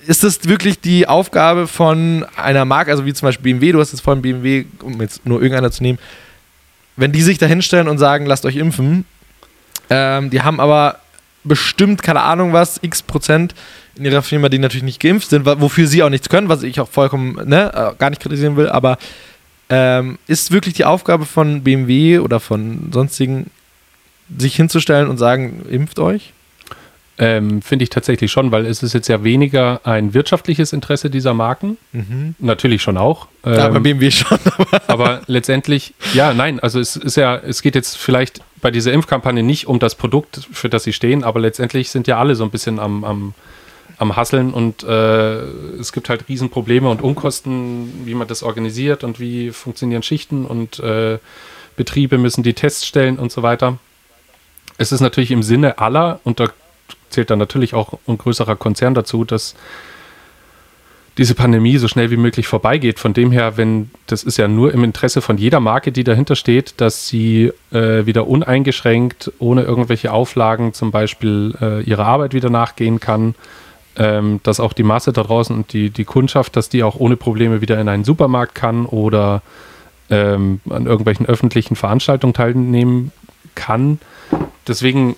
[0.07, 3.93] Ist das wirklich die Aufgabe von einer Marke, also wie zum Beispiel BMW, du hast
[3.93, 5.99] jetzt vorhin BMW, um jetzt nur irgendeiner zu nehmen,
[6.97, 9.05] wenn die sich da hinstellen und sagen, lasst euch impfen,
[9.91, 10.99] ähm, die haben aber
[11.43, 13.55] bestimmt, keine Ahnung was, x Prozent
[13.97, 16.81] in ihrer Firma, die natürlich nicht geimpft sind, wofür sie auch nichts können, was ich
[16.81, 18.99] auch vollkommen ne, äh, gar nicht kritisieren will, aber
[19.69, 23.51] ähm, ist wirklich die Aufgabe von BMW oder von sonstigen,
[24.39, 26.33] sich hinzustellen und sagen, impft euch?
[27.17, 31.33] Ähm, Finde ich tatsächlich schon, weil es ist jetzt ja weniger ein wirtschaftliches Interesse dieser
[31.33, 31.77] Marken.
[32.41, 33.29] Natürlich schon auch.
[33.45, 34.39] ja, bei Ähm, BMW schon.
[34.89, 39.45] aber letztendlich, ja, nein, also es ist ja, es geht jetzt vielleicht bei dieser Impfkampagne
[39.45, 42.51] nicht um das Produkt, für das sie stehen, aber letztendlich sind ja alle so ein
[42.51, 43.35] bisschen am, am,
[43.99, 45.35] am Hasseln und äh,
[45.79, 50.81] es gibt halt Riesenprobleme und Unkosten, wie man das organisiert und wie funktionieren Schichten und
[50.81, 51.19] äh,
[51.77, 53.79] Betriebe müssen die Tests stellen und so weiter.
[54.79, 56.49] Es ist natürlich im Sinne aller, und da
[57.15, 59.55] zählt dann natürlich auch ein größerer Konzern dazu, dass
[61.17, 62.99] diese Pandemie so schnell wie möglich vorbeigeht.
[62.99, 66.35] Von dem her, wenn das ist ja nur im Interesse von jeder Marke, die dahinter
[66.35, 72.51] steht, dass sie äh, wieder uneingeschränkt, ohne irgendwelche Auflagen zum Beispiel äh, ihrer Arbeit wieder
[72.51, 73.37] nachgehen kann,
[73.97, 77.17] ähm, dass auch die Masse da draußen und die, die Kundschaft, dass die auch ohne
[77.17, 79.43] Probleme wieder in einen Supermarkt kann oder
[80.11, 83.13] ähm, an irgendwelchen öffentlichen Veranstaltungen teilnehmen
[83.55, 84.01] kann.
[84.67, 85.15] Deswegen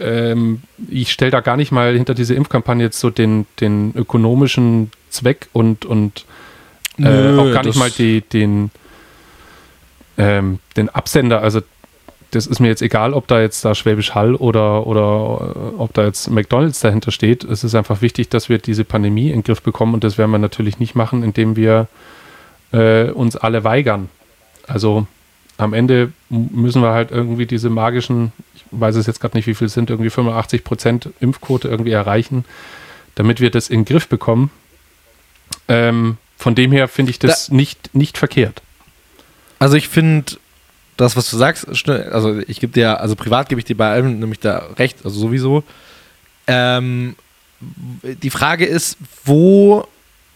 [0.00, 4.90] ähm, ich stelle da gar nicht mal hinter diese Impfkampagne jetzt so den, den ökonomischen
[5.10, 6.24] Zweck und, und
[6.98, 8.70] äh, Nö, auch gar nicht mal die, den,
[10.16, 11.42] ähm, den Absender.
[11.42, 11.60] Also
[12.30, 15.94] das ist mir jetzt egal, ob da jetzt da Schwäbisch Hall oder, oder äh, ob
[15.94, 17.44] da jetzt McDonalds dahinter steht.
[17.44, 20.30] Es ist einfach wichtig, dass wir diese Pandemie in den Griff bekommen und das werden
[20.30, 21.88] wir natürlich nicht machen, indem wir
[22.72, 24.08] äh, uns alle weigern.
[24.66, 25.06] Also
[25.58, 29.54] am Ende müssen wir halt irgendwie diese magischen, ich weiß es jetzt gerade nicht, wie
[29.54, 32.44] viel sind, irgendwie 85 Prozent Impfquote irgendwie erreichen,
[33.16, 34.50] damit wir das in den Griff bekommen.
[35.66, 38.62] Ähm, von dem her finde ich das nicht, nicht verkehrt.
[39.58, 40.36] Also ich finde
[40.96, 44.20] das, was du sagst, also ich gebe dir, also privat gebe ich dir bei allem
[44.20, 45.64] nämlich da recht, also sowieso.
[46.46, 47.16] Ähm,
[48.02, 49.86] die Frage ist, wo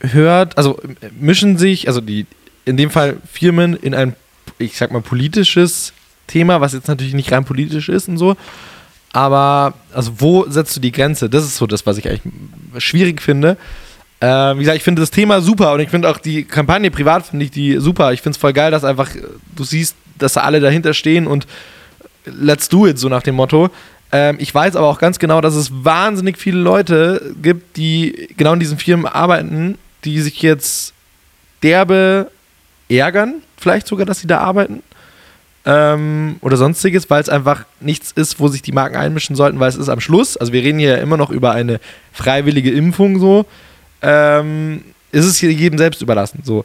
[0.00, 0.80] hört, also
[1.18, 2.26] mischen sich, also die,
[2.64, 4.16] in dem Fall Firmen in ein,
[4.62, 5.92] ich sag mal, politisches
[6.26, 8.36] Thema, was jetzt natürlich nicht rein politisch ist und so,
[9.12, 11.28] aber also wo setzt du die Grenze?
[11.28, 12.32] Das ist so das, was ich eigentlich
[12.78, 13.56] schwierig finde.
[14.20, 17.26] Ähm, wie gesagt, ich finde das Thema super und ich finde auch die Kampagne privat
[17.26, 18.12] finde ich die super.
[18.12, 19.20] Ich finde es voll geil, dass einfach äh,
[19.56, 21.46] du siehst, dass da alle dahinter stehen und
[22.24, 23.70] let's do it, so nach dem Motto.
[24.12, 28.52] Ähm, ich weiß aber auch ganz genau, dass es wahnsinnig viele Leute gibt, die genau
[28.52, 30.94] in diesen Firmen arbeiten, die sich jetzt
[31.62, 32.30] derbe
[32.88, 34.82] ärgern, vielleicht sogar, dass sie da arbeiten.
[35.64, 39.68] Ähm, oder sonstiges, weil es einfach nichts ist, wo sich die Marken einmischen sollten, weil
[39.68, 41.78] es ist am Schluss, also wir reden hier ja immer noch über eine
[42.12, 43.46] freiwillige Impfung so,
[44.02, 44.82] ähm,
[45.12, 46.40] ist es hier jedem selbst überlassen.
[46.42, 46.64] So.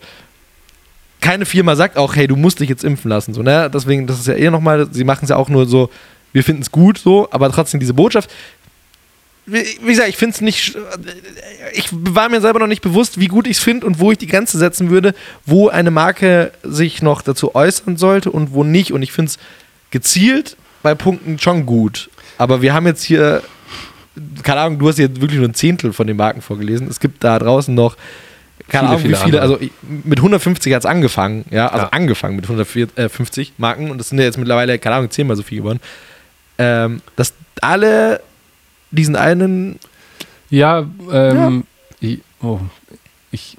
[1.21, 3.35] Keine Firma sagt auch, hey, du musst dich jetzt impfen lassen.
[3.35, 3.69] So, ne?
[3.71, 5.91] Deswegen, das ist ja eher nochmal, sie machen es ja auch nur so,
[6.33, 8.31] wir finden es gut so, aber trotzdem diese Botschaft,
[9.47, 10.77] wie gesagt, ich finde es nicht.
[11.73, 14.17] Ich war mir selber noch nicht bewusst, wie gut ich es finde und wo ich
[14.17, 18.91] die Grenze setzen würde, wo eine Marke sich noch dazu äußern sollte und wo nicht.
[18.91, 19.39] Und ich finde es
[19.89, 22.09] gezielt bei Punkten schon gut.
[22.37, 23.41] Aber wir haben jetzt hier,
[24.43, 26.87] keine Ahnung, du hast jetzt wirklich nur ein Zehntel von den Marken vorgelesen.
[26.89, 27.95] Es gibt da draußen noch,
[28.67, 29.59] keine viele, Ahnung, viele wie viele, andere.
[29.59, 29.71] also
[30.03, 31.89] mit 150 hat es angefangen, ja, also ja.
[31.91, 35.59] angefangen mit 150 Marken und das sind ja jetzt mittlerweile, keine Ahnung, zehnmal so viel
[35.59, 35.79] geworden.
[36.57, 38.19] Ähm, dass alle
[38.91, 39.79] diesen einen.
[40.49, 41.63] Ja, ähm,
[41.99, 42.09] ja.
[42.09, 42.59] Ich, oh,
[43.31, 43.57] ich,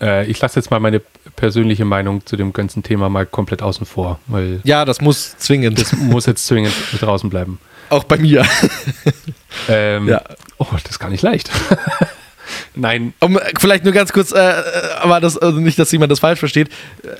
[0.00, 1.00] äh, ich lasse jetzt mal meine
[1.36, 4.18] persönliche Meinung zu dem ganzen Thema mal komplett außen vor.
[4.26, 5.78] Weil ja, das muss zwingend.
[5.80, 7.58] Das muss jetzt zwingend draußen bleiben.
[7.88, 8.44] Auch bei mir.
[9.68, 10.22] ähm, ja.
[10.58, 11.50] Oh, das ist gar nicht leicht.
[12.74, 13.14] Nein.
[13.20, 14.62] Um, vielleicht nur ganz kurz, äh, äh,
[15.00, 16.68] aber das, also nicht, dass jemand das falsch versteht.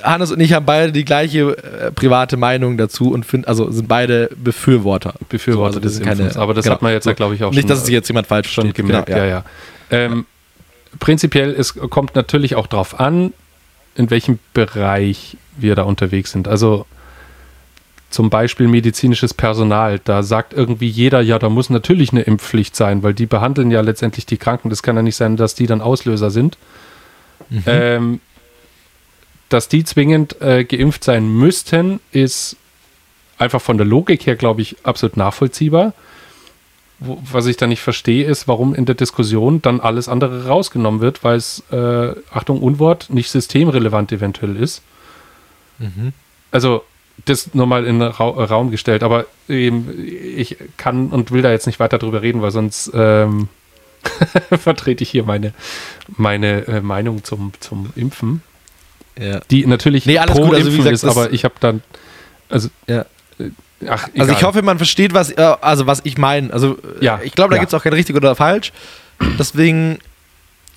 [0.03, 3.89] Hannes und ich haben beide die gleiche äh, private Meinung dazu und find, also sind
[3.89, 5.15] beide Befürworter.
[5.29, 7.51] Befürworter so, also des keine, Aber das genau, hat man jetzt ja, glaube ich, auch
[7.51, 7.69] nicht, schon.
[7.69, 8.87] Nicht, dass sich jetzt jemand falsch schon versteht.
[8.87, 9.07] gemerkt.
[9.07, 9.45] Genau, ja, ja.
[9.91, 9.99] ja.
[9.99, 10.27] Ähm,
[10.99, 13.33] prinzipiell, es kommt natürlich auch darauf an,
[13.95, 16.49] in welchem Bereich wir da unterwegs sind.
[16.49, 16.87] Also
[18.17, 20.01] zum Beispiel medizinisches Personal.
[20.03, 23.83] Da sagt irgendwie jeder, ja, da muss natürlich eine Impfpflicht sein, weil die behandeln ja
[23.83, 24.71] letztendlich die Kranken.
[24.71, 26.57] Das kann ja nicht sein, dass die dann Auslöser sind.
[27.51, 27.63] Mhm.
[27.67, 28.21] Ähm,
[29.51, 32.57] dass die zwingend äh, geimpft sein müssten, ist
[33.37, 35.93] einfach von der Logik her, glaube ich, absolut nachvollziehbar.
[36.99, 41.03] Wo, was ich da nicht verstehe, ist, warum in der Diskussion dann alles andere rausgenommen
[41.03, 44.81] wird, weil es, äh, Achtung, Unwort, nicht systemrelevant eventuell ist.
[45.79, 46.15] Mhm.
[46.51, 46.83] Also,
[47.25, 51.67] das nochmal in den Ra Raum gestellt, aber eben, ich kann und will da jetzt
[51.67, 53.49] nicht weiter drüber reden, weil sonst ähm,
[54.59, 55.53] vertrete ich hier meine,
[56.17, 58.43] meine äh, Meinung zum, zum Impfen.
[59.19, 59.41] Ja.
[59.51, 60.55] Die natürlich nee, pro gut.
[60.55, 61.83] Also, Impfen gesagt, ist, aber ich habe dann,
[62.49, 63.07] also ja.
[63.39, 63.51] Äh,
[63.89, 66.53] ach, also ich hoffe, man versteht, was, äh, also was ich meine.
[66.53, 67.63] Also ja, ich glaube, da ja.
[67.63, 68.73] gibt es auch kein richtig oder falsch.
[69.39, 69.99] Deswegen,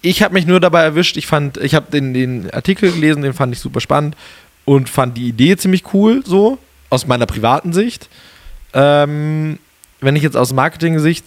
[0.01, 1.17] ich habe mich nur dabei erwischt.
[1.17, 4.15] Ich fand, ich habe den, den Artikel gelesen, den fand ich super spannend
[4.69, 6.59] und fand die Idee ziemlich cool, so
[6.91, 8.07] aus meiner privaten Sicht.
[8.71, 9.57] Ähm,
[9.99, 11.25] wenn ich jetzt aus Marketing-Sicht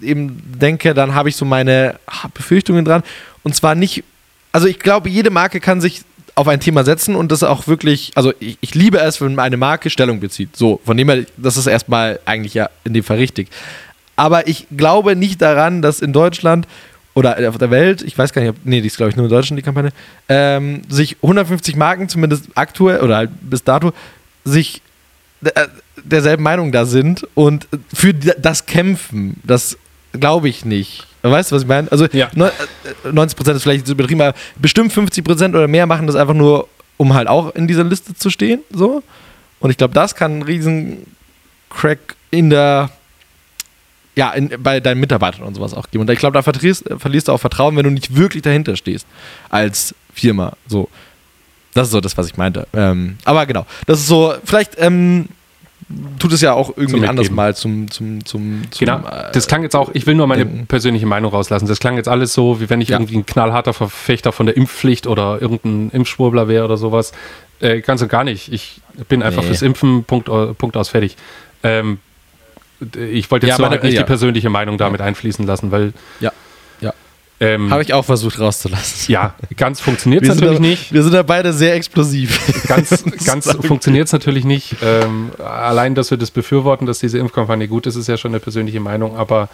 [0.00, 1.98] eben denke, dann habe ich so meine
[2.34, 3.02] Befürchtungen dran.
[3.42, 4.04] Und zwar nicht,
[4.52, 6.02] also ich glaube, jede Marke kann sich
[6.36, 9.56] auf ein Thema setzen und das auch wirklich, also ich, ich liebe es, wenn eine
[9.56, 10.54] Marke Stellung bezieht.
[10.54, 13.48] So, von dem her, das ist erstmal eigentlich ja in dem Fall richtig.
[14.14, 16.68] Aber ich glaube nicht daran, dass in Deutschland
[17.16, 19.24] oder auf der Welt, ich weiß gar nicht, ob, nee, die ist glaube ich nur
[19.24, 19.90] in Deutschland, die Kampagne,
[20.28, 23.92] ähm, sich 150 Marken, zumindest aktuell oder halt bis dato,
[24.44, 24.82] sich
[25.42, 25.66] äh,
[26.04, 29.40] derselben Meinung da sind und für das kämpfen.
[29.44, 29.78] Das
[30.12, 31.06] glaube ich nicht.
[31.22, 31.90] Weißt du, was ich meine?
[31.90, 32.28] Also ja.
[32.28, 36.68] 90% äh, ist vielleicht zu übertrieben, aber bestimmt 50% oder mehr machen das einfach nur,
[36.98, 38.60] um halt auch in dieser Liste zu stehen.
[38.70, 39.02] So.
[39.58, 41.06] Und ich glaube, das kann einen riesen
[41.70, 42.90] Crack in der
[44.16, 46.02] ja, in, bei deinen Mitarbeitern und sowas auch geben.
[46.02, 49.06] Und ich glaube, da verlierst, verlierst, du auch Vertrauen, wenn du nicht wirklich dahinter stehst
[49.50, 50.56] als Firma.
[50.66, 50.88] So.
[51.74, 52.66] Das ist so das, was ich meinte.
[52.72, 55.28] Ähm, aber genau, das ist so, vielleicht ähm,
[56.18, 59.46] tut es ja auch irgendwie ein anderes Mal zum, zum, zum, zum Genau, äh, das
[59.46, 60.66] klang jetzt auch, ich will nur meine denken.
[60.66, 61.66] persönliche Meinung rauslassen.
[61.66, 62.96] Das klang jetzt alles so, wie wenn ich ja.
[62.96, 67.12] irgendwie ein knallharter Verfechter von der Impfpflicht oder irgendein Impfschwurbler wäre oder sowas.
[67.60, 68.50] Äh, ganz und gar nicht.
[68.50, 69.48] Ich bin einfach nee.
[69.48, 71.16] fürs Impfen, Punkt, Punkt aus, fertig.
[71.62, 71.98] Ähm,
[72.80, 74.02] ich wollte jetzt ja, meine, nicht ja.
[74.02, 75.92] die persönliche Meinung damit einfließen lassen, weil.
[76.20, 76.32] Ja.
[76.80, 76.92] Ja.
[77.40, 79.12] Ähm, Habe ich auch versucht rauszulassen.
[79.12, 80.92] Ja, ganz funktioniert es natürlich da, nicht.
[80.92, 82.66] Wir sind da beide sehr explosiv.
[82.66, 84.76] Ganz, ganz funktioniert es natürlich nicht.
[84.82, 88.40] Ähm, allein, dass wir das befürworten, dass diese Impfkampagne gut ist, ist ja schon eine
[88.40, 89.48] persönliche Meinung, aber.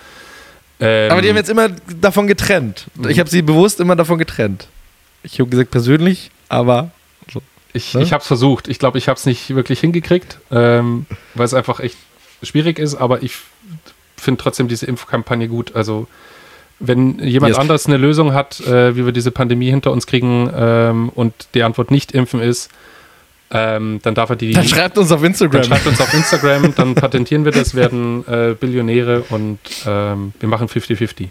[0.81, 1.69] Ähm, aber die haben jetzt immer
[2.01, 2.87] davon getrennt.
[3.09, 4.69] Ich habe sie bewusst immer davon getrennt.
[5.23, 6.91] Ich habe gesagt persönlich, aber.
[7.33, 7.41] So.
[7.73, 8.03] Ich, ne?
[8.03, 8.69] ich habe es versucht.
[8.69, 11.97] Ich glaube, ich habe es nicht wirklich hingekriegt, ähm, weil es einfach echt
[12.43, 13.37] schwierig ist, aber ich
[14.17, 15.75] finde trotzdem diese Impfkampagne gut.
[15.75, 16.07] Also
[16.79, 17.59] wenn jemand yes.
[17.59, 21.63] anders eine Lösung hat, äh, wie wir diese Pandemie hinter uns kriegen ähm, und die
[21.63, 22.71] Antwort nicht impfen ist,
[23.51, 24.53] ähm, dann darf er die.
[24.53, 25.61] Dann schreibt uns auf Instagram.
[25.61, 30.49] Dann schreibt uns auf Instagram, dann patentieren wir das, werden äh, Billionäre und ähm, wir
[30.49, 31.29] machen 50-50.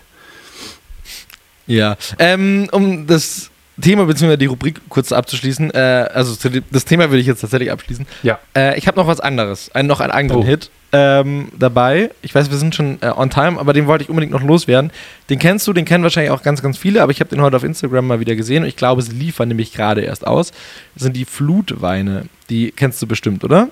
[1.67, 3.49] Ja, ähm, um das
[3.81, 4.37] Thema bzw.
[4.37, 8.05] die Rubrik kurz abzuschließen, äh, also das Thema will ich jetzt tatsächlich abschließen.
[8.23, 8.39] Ja.
[8.55, 10.45] Äh, ich habe noch was anderes, ein, noch einen anderen oh.
[10.45, 12.11] Hit ähm, dabei.
[12.21, 14.91] Ich weiß, wir sind schon äh, on time, aber den wollte ich unbedingt noch loswerden.
[15.29, 17.55] Den kennst du, den kennen wahrscheinlich auch ganz, ganz viele, aber ich habe den heute
[17.55, 20.51] auf Instagram mal wieder gesehen und ich glaube, sie liefern nämlich gerade erst aus.
[20.95, 22.25] Das sind die Flutweine.
[22.49, 23.69] Die kennst du bestimmt, oder?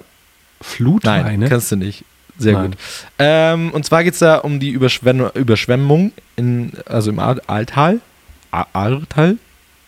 [0.61, 1.37] Flutweine?
[1.37, 2.03] Nein, kennst du nicht.
[2.37, 2.71] Sehr Nein.
[2.71, 2.77] gut.
[3.17, 7.99] Ähm, und zwar geht es da um die Überschwemmung, Überschwemmung in, also im Aal- Aaltal.
[8.51, 9.37] A- Aaltal?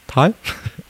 [0.08, 0.34] Tal?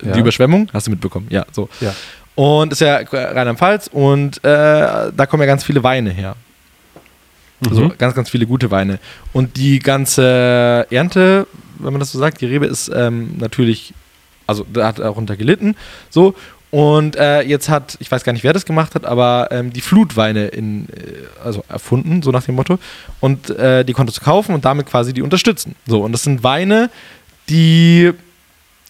[0.03, 0.13] Ja.
[0.13, 1.69] Die Überschwemmung, hast du mitbekommen, ja, so.
[1.79, 1.93] Ja.
[2.41, 6.35] Und ist ja Rheinland-Pfalz und äh, da kommen ja ganz viele Weine her.
[7.69, 7.97] Also Mhm.
[7.99, 8.97] ganz, ganz viele gute Weine.
[9.31, 11.45] Und die ganze Ernte,
[11.77, 13.93] wenn man das so sagt, die Rebe ist ähm, natürlich,
[14.47, 15.75] also da hat darunter gelitten.
[16.09, 16.33] So.
[16.71, 19.81] Und äh, jetzt hat, ich weiß gar nicht, wer das gemacht hat, aber ähm, die
[19.81, 22.79] Flutweine in, äh, also erfunden, so nach dem Motto.
[23.19, 25.75] Und äh, die konntest du kaufen und damit quasi die unterstützen.
[25.85, 26.89] So, und das sind Weine,
[27.49, 28.13] die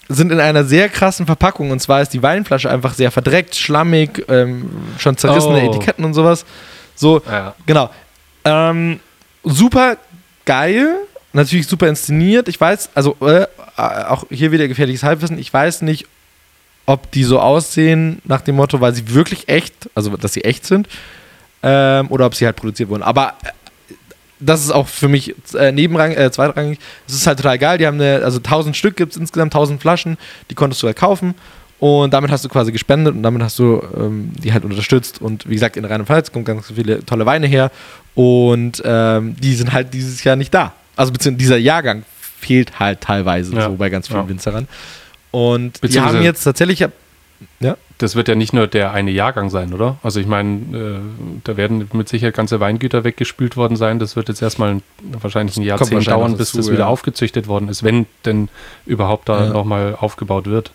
[0.08, 1.70] sind in einer sehr krassen Verpackung.
[1.70, 5.70] Und zwar ist die Weinflasche einfach sehr verdreckt, schlammig, ähm, schon zerrissene Oh.
[5.70, 6.44] Etiketten und sowas.
[6.94, 7.54] So, Ja.
[7.66, 7.90] Genau.
[8.44, 9.00] Ähm,
[9.44, 9.96] super
[10.44, 10.96] geil,
[11.32, 12.48] natürlich super inszeniert.
[12.48, 13.46] Ich weiß, also äh,
[13.76, 15.38] auch hier wieder gefährliches Halbwissen.
[15.38, 16.06] Ich weiß nicht,
[16.86, 20.66] ob die so aussehen nach dem Motto, weil sie wirklich echt, also dass sie echt
[20.66, 20.88] sind,
[21.62, 23.04] ähm, oder ob sie halt produziert wurden.
[23.04, 23.50] Aber äh,
[24.44, 26.78] das ist auch für mich äh, nebenrang, äh, zweitrangig.
[27.06, 27.78] Es ist halt total geil.
[27.78, 30.18] Die haben eine, also 1000 Stück gibt es insgesamt, 1000 Flaschen,
[30.50, 31.34] die konntest du halt kaufen.
[31.78, 35.20] Und damit hast du quasi gespendet und damit hast du ähm, die halt unterstützt.
[35.20, 37.70] Und wie gesagt, in Rheinland-Pfalz kommen ganz viele tolle Weine her.
[38.14, 40.74] Und ähm, die sind halt dieses Jahr nicht da.
[40.94, 42.04] Also beziehungsweise dieser Jahrgang
[42.38, 43.62] fehlt halt teilweise Ja.
[43.68, 44.28] so bei ganz vielen Ja.
[44.28, 44.68] Winzerern.
[45.32, 46.84] Und die haben jetzt tatsächlich,
[47.60, 49.96] ja, Das wird ja nicht nur der eine Jahrgang sein, oder?
[50.02, 50.98] Also ich meine, äh,
[51.44, 53.98] da werden mit Sicherheit ganze Weingüter weggespült worden sein.
[53.98, 54.82] Das wird jetzt erstmal ein,
[55.20, 56.86] wahrscheinlich ein Jahrzehnt wahrscheinlich dauern, bis dazu, das wieder ja.
[56.86, 58.48] aufgezüchtet worden ist, wenn denn
[58.86, 59.52] überhaupt da Ja.
[59.52, 60.72] nochmal aufgebaut wird.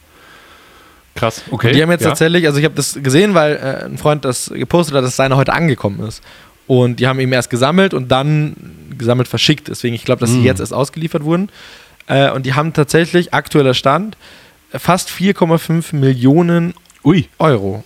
[1.15, 1.71] Krass, okay.
[1.73, 2.09] Die haben jetzt ja.
[2.09, 5.35] tatsächlich, also ich habe das gesehen, weil äh, ein Freund das gepostet hat, dass seine
[5.35, 6.21] heute angekommen ist.
[6.67, 8.55] Und die haben eben erst gesammelt und dann
[8.97, 9.67] gesammelt verschickt.
[9.69, 10.45] Deswegen, ich glaube, dass sie Mm.
[10.45, 11.49] jetzt erst ausgeliefert wurden.
[12.07, 14.15] Äh, und die haben tatsächlich, aktueller Stand,
[14.71, 17.83] fast 4,5 Millionen Ui, Euro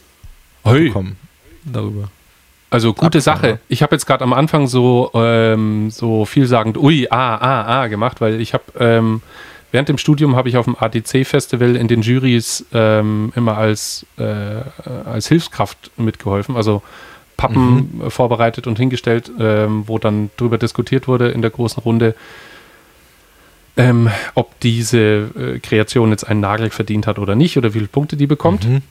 [0.66, 0.88] Hui.
[0.88, 1.18] bekommen.
[1.64, 2.10] Darüber.
[2.70, 3.50] Also gute Abgefahren, Sache.
[3.50, 3.58] ja.
[3.68, 8.22] Ich habe jetzt gerade am Anfang so, ähm, so vielsagend ui, ah, ah, ah gemacht,
[8.22, 9.22] weil ich habe ähm,
[9.72, 14.24] während dem Studium habe ich auf dem ADC-Festival in den Jurys ähm, immer als, äh,
[15.06, 16.82] als Hilfskraft mitgeholfen, also
[17.36, 22.16] Pappen äh, vorbereitet und hingestellt, ähm, wo dann drüber diskutiert wurde in der großen Runde,
[23.78, 27.88] ähm, ob diese äh, Kreation jetzt einen Nagel verdient hat oder nicht oder wie viele
[27.88, 28.68] Punkte die bekommt.
[28.68, 28.82] Mhm.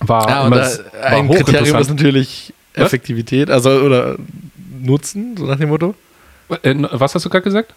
[0.00, 2.86] War, Ja, und immer, war ein Kriterium ist natürlich Was?
[2.86, 4.16] Effektivität, also oder
[4.80, 5.94] Nutzen, so nach dem Motto.
[6.62, 7.74] Äh, was hast du gerade gesagt?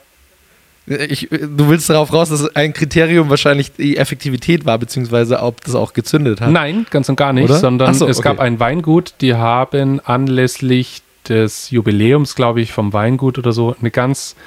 [0.88, 5.76] Ich, du willst darauf raus, dass ein Kriterium wahrscheinlich die Effektivität war, beziehungsweise ob das
[5.76, 6.49] auch gezündet hat.
[6.49, 7.59] Nein, ganz und gar nicht, Oder?
[7.59, 8.30] sondern so, es okay.
[8.30, 13.91] gab ein Weingut, die haben anlässlich des Jubiläums, glaube ich, vom Weingut oder so, eine
[13.91, 14.38] ganz,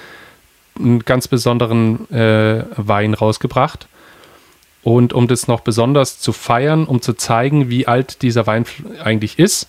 [0.83, 3.87] einen ganz besonderen äh, Wein rausgebracht.
[4.83, 8.64] Und um das noch besonders zu feiern, um zu zeigen, wie alt dieser Wein
[9.05, 9.68] eigentlich ist,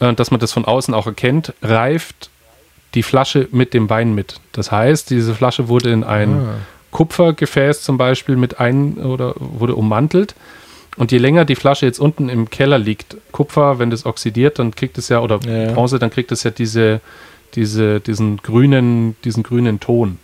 [0.00, 2.30] äh, dass man das von außen auch erkennt, reift
[2.94, 4.40] die Flasche mit dem Wein mit.
[4.52, 6.54] Das heißt, diese Flasche wurde in ein Ah.
[6.92, 10.36] Kupfergefäß zum Beispiel mit ein oder wurde ummantelt.
[10.96, 14.76] Und je länger die Flasche jetzt unten im Keller liegt, Kupfer, wenn das oxidiert, dann
[14.76, 15.72] kriegt es ja, oder ja.
[15.72, 17.00] Bronze, dann kriegt es ja diese,
[17.56, 20.18] diese, diesen grünen, diesen grünen Ton.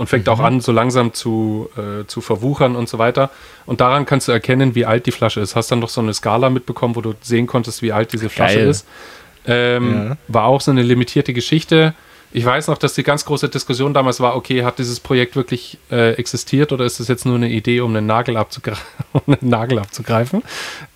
[0.00, 0.32] Und fängt Mhm.
[0.32, 3.28] auch an, so langsam zu, äh, zu verwuchern und so weiter.
[3.66, 5.56] Und daran kannst du erkennen, wie alt die Flasche ist.
[5.56, 8.60] Hast dann noch so eine Skala mitbekommen, wo du sehen konntest, wie alt diese Flasche
[8.60, 8.68] Geil.
[8.68, 8.86] ist.
[9.46, 10.16] Ähm, Ja.
[10.28, 11.92] War auch so eine limitierte Geschichte.
[12.32, 15.76] Ich weiß noch, dass die ganz große Diskussion damals war, okay, hat dieses Projekt wirklich
[15.90, 18.76] äh, existiert oder ist es jetzt nur eine Idee, um einen Nagel, abzugre
[19.12, 20.42] um einen Nagel abzugreifen?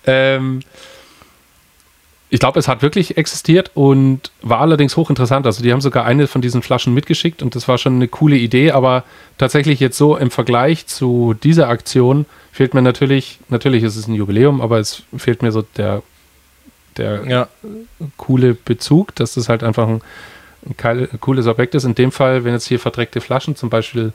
[0.07, 0.61] Ähm,
[2.35, 5.45] ich glaube, es hat wirklich existiert und war allerdings hochinteressant.
[5.45, 8.35] Also die haben sogar eine von diesen Flaschen mitgeschickt und das war schon eine coole
[8.35, 9.05] Idee, aber
[9.37, 14.15] tatsächlich jetzt so im Vergleich zu dieser Aktion fehlt mir natürlich, natürlich ist es ein
[14.15, 16.03] Jubiläum, aber es fehlt mir so der,
[16.97, 17.47] der Ja.
[18.17, 20.01] coole Bezug, dass das halt einfach ein,
[20.65, 21.85] ein cooles Objekt ist.
[21.85, 24.11] In dem Fall, wenn jetzt hier verdreckte Flaschen zum Beispiel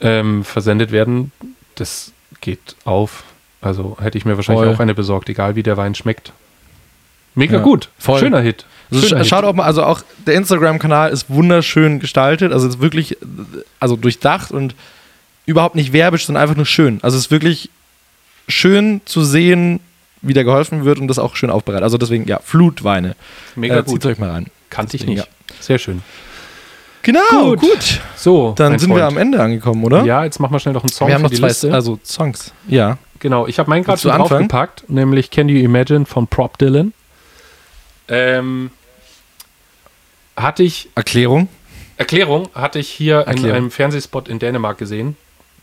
[0.00, 1.32] ähm, versendet werden,
[1.74, 3.24] das geht auf.
[3.60, 4.74] Also hätte ich mir wahrscheinlich Voll.
[4.74, 6.32] auch eine besorgt, egal wie der Wein schmeckt.
[7.34, 7.88] Mega Ja, gut.
[7.98, 8.20] voll.
[8.20, 8.64] Schöner Hit.
[8.90, 12.52] Also Schöner sch- schaut auch mal, also auch der Instagram-Kanal ist wunderschön gestaltet.
[12.52, 13.16] Also ist wirklich,
[13.80, 14.74] also durchdacht und
[15.46, 17.00] überhaupt nicht werbisch, sondern einfach nur schön.
[17.02, 17.70] Also es ist wirklich
[18.48, 19.80] schön zu sehen,
[20.22, 21.82] wie da geholfen wird und das auch schön aufbereitet.
[21.84, 23.16] Also deswegen, ja, Flutweine.
[23.56, 24.02] Mega äh, gut.
[24.02, 24.46] Zieht euch mal rein.
[24.70, 25.28] Kannte ich nicht.
[25.60, 26.02] Sehr schön.
[27.02, 27.60] Genau, Gut.
[27.60, 28.00] gut.
[28.16, 29.08] So, Dann sind wir Freund.
[29.12, 30.04] am Ende angekommen, oder?
[30.04, 31.72] Ja, jetzt machen wir schnell noch einen Song wir haben noch zwei Liste.
[31.74, 32.52] also Songs.
[32.66, 32.96] Ja.
[33.18, 36.94] Genau, ich habe meinen gerade schon draufgepackt, nämlich Can You Imagine von Prop Dylan.
[38.08, 38.70] Ähm,
[40.36, 40.88] hatte ich.
[40.94, 41.48] Erklärung?
[41.96, 43.44] Erklärung hatte ich hier Erklärung.
[43.44, 45.16] in einem Fernsehspot in Dänemark gesehen.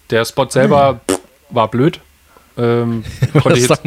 [0.09, 1.19] Der Spot selber pff,
[1.49, 1.99] war blöd.
[2.57, 3.03] Ähm,
[3.55, 3.81] jetzt,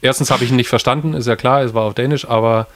[0.00, 2.68] erstens habe ich ihn nicht verstanden, ist ja klar, es war auf Dänisch, aber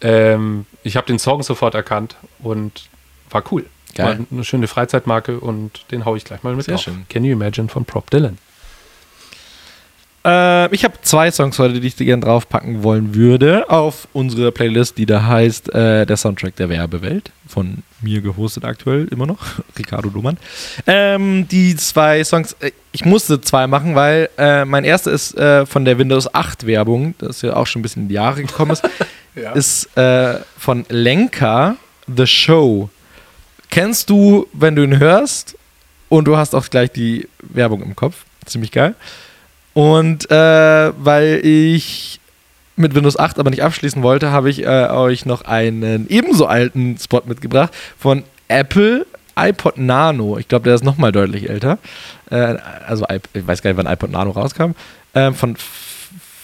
[0.00, 2.88] ähm, ich habe den Song sofort erkannt und
[3.30, 3.64] war cool.
[3.94, 4.18] Geil.
[4.18, 6.84] War eine schöne Freizeitmarke und den haue ich gleich mal mit Sehr drauf.
[6.84, 7.06] schön.
[7.08, 8.38] Can you imagine von Prop Dylan?
[10.26, 14.52] Äh, ich habe zwei Songs heute, die ich dir gerne draufpacken wollen würde, auf unsere
[14.52, 17.30] Playlist, die da heißt äh, Der Soundtrack der Werbewelt.
[17.46, 19.38] Von mir gehostet aktuell immer noch,
[19.78, 20.38] Ricardo Luhmann.
[20.86, 25.66] Ähm, die zwei Songs, äh, ich musste zwei machen, weil äh, mein erster ist äh,
[25.66, 28.70] von der Windows 8 Werbung, das ja auch schon ein bisschen in die Jahre gekommen
[28.72, 28.82] ist,
[29.36, 29.50] Ja.
[29.50, 29.88] ist
[30.56, 31.74] von Lenka
[32.06, 32.88] The Show.
[33.68, 35.58] Kennst du, wenn du ihn hörst
[36.08, 38.24] und du hast auch gleich die Werbung im Kopf.
[38.46, 38.94] Ziemlich geil.
[39.74, 42.20] Und äh, weil ich
[42.76, 46.96] mit Windows 8 aber nicht abschließen wollte, habe ich äh, euch noch einen ebenso alten
[46.98, 49.06] Spot mitgebracht von Apple
[49.36, 50.38] iPod Nano.
[50.38, 51.78] Ich glaube, der ist nochmal deutlich älter.
[52.30, 52.56] Äh,
[52.86, 54.72] also ich weiß gar nicht, wann iPod Nano rauskam.
[55.12, 55.56] Äh, von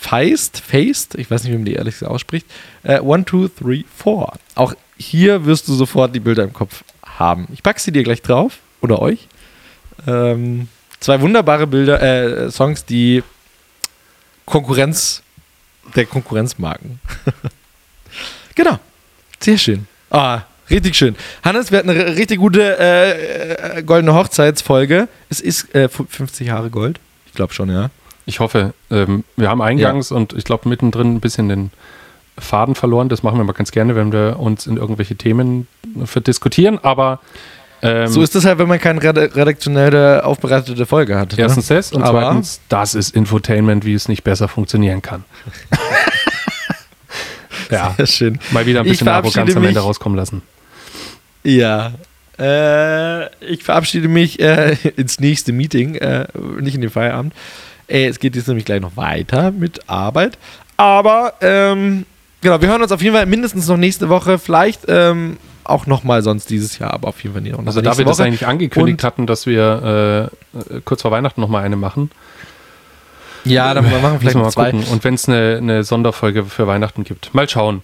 [0.01, 2.47] Feist, Feist, ich weiß nicht, wie man die ehrlich gesagt ausspricht.
[2.83, 4.33] Äh, one, two, three, four.
[4.55, 7.47] Auch hier wirst du sofort die Bilder im Kopf haben.
[7.53, 9.29] Ich packe sie dir gleich drauf oder euch.
[10.07, 10.69] Ähm,
[11.01, 13.23] zwei wunderbare Bilder, äh, Songs, die
[14.47, 15.23] Konkurrenz
[15.97, 17.01] der Konkurrenzmarken.
[18.55, 18.79] genau.
[19.41, 19.87] Sehr schön.
[20.11, 21.17] Ah, richtig schön.
[21.45, 25.09] Hannes, wir hatten eine richtig gute äh, äh, goldene Hochzeitsfolge.
[25.29, 27.01] Es ist äh, fu- 50 Jahre Gold.
[27.27, 27.91] Ich glaube schon, ja.
[28.27, 31.71] Ich hoffe, ähm, wir haben eingangs und ich glaube mittendrin ein bisschen den
[32.39, 33.09] Faden verloren.
[33.09, 35.67] Das machen wir mal ganz gerne, wenn wir uns in irgendwelche Themen
[36.05, 36.79] verdiskutieren.
[36.83, 37.21] Aber
[37.83, 41.33] ähm, so ist es halt, wenn man keine redaktionelle, aufbereitete Folge hat.
[41.33, 41.39] ne?
[41.43, 45.25] erstens das und Aber- zweitens, das ist Infotainment, wie es nicht besser funktionieren kann.
[47.71, 48.39] ja, Sehr schön.
[48.51, 50.43] mal wieder ein bisschen Arroganz am Ende rauskommen lassen.
[51.45, 51.93] Ja.
[52.39, 56.27] Äh, ich verabschiede mich äh, ins nächste Meeting, äh,
[56.61, 57.35] nicht in den Feierabend.
[57.87, 60.39] Äh, es geht jetzt nämlich gleich noch weiter mit Arbeit.
[60.77, 62.07] Aber, ähm,
[62.41, 64.39] genau, wir hören uns auf jeden Fall mindestens noch nächste Woche.
[64.39, 65.37] Vielleicht ähm,
[65.71, 68.19] auch nochmal sonst dieses Jahr, aber auf jeden Fall nicht noch Also da wir das
[68.19, 68.27] Woche.
[68.27, 72.11] eigentlich angekündigt Und- hatten, dass wir äh, äh, kurz vor Weihnachten nochmal eine machen,
[73.45, 74.71] Ja, dann machen wir vielleicht mal zwei.
[74.73, 74.87] gucken.
[74.91, 77.83] Und wenn es eine, eine Sonderfolge für Weihnachten gibt, mal schauen.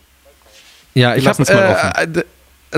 [0.94, 2.24] Ja, ich Lass habe uns mal äh, d-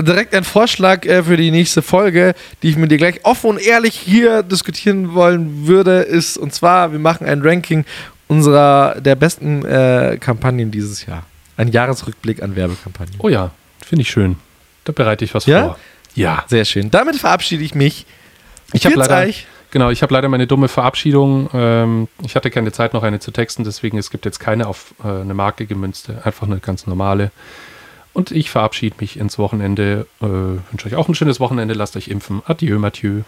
[0.01, 2.33] direkt einen Vorschlag äh, für die nächste Folge,
[2.63, 6.91] die ich mit dir gleich offen und ehrlich hier diskutieren wollen würde, ist und zwar
[6.91, 7.85] wir machen ein Ranking
[8.27, 11.23] unserer der besten äh, Kampagnen dieses Jahr.
[11.57, 13.15] Ein Jahresrückblick an Werbekampagnen.
[13.19, 13.51] Oh ja,
[13.85, 14.35] finde ich schön.
[14.83, 15.63] Da bereite ich was Ja?
[15.63, 15.79] vor.
[16.15, 16.43] Ja.
[16.47, 16.91] Sehr schön.
[16.91, 18.05] Damit verabschiede ich mich.
[18.73, 19.47] Ich habe leider, euch.
[19.71, 21.49] genau, ich habe leider meine dumme Verabschiedung.
[21.53, 24.93] Ähm, ich hatte keine Zeit, noch eine zu texten, deswegen es gibt jetzt keine auf
[25.03, 27.31] äh, eine Marke gemünzte, einfach eine ganz normale.
[28.13, 30.07] Und ich verabschiede mich ins Wochenende.
[30.21, 31.73] Äh, wünsche euch auch ein schönes Wochenende.
[31.73, 32.41] Lasst euch impfen.
[32.45, 33.21] Adieu, Mathieu.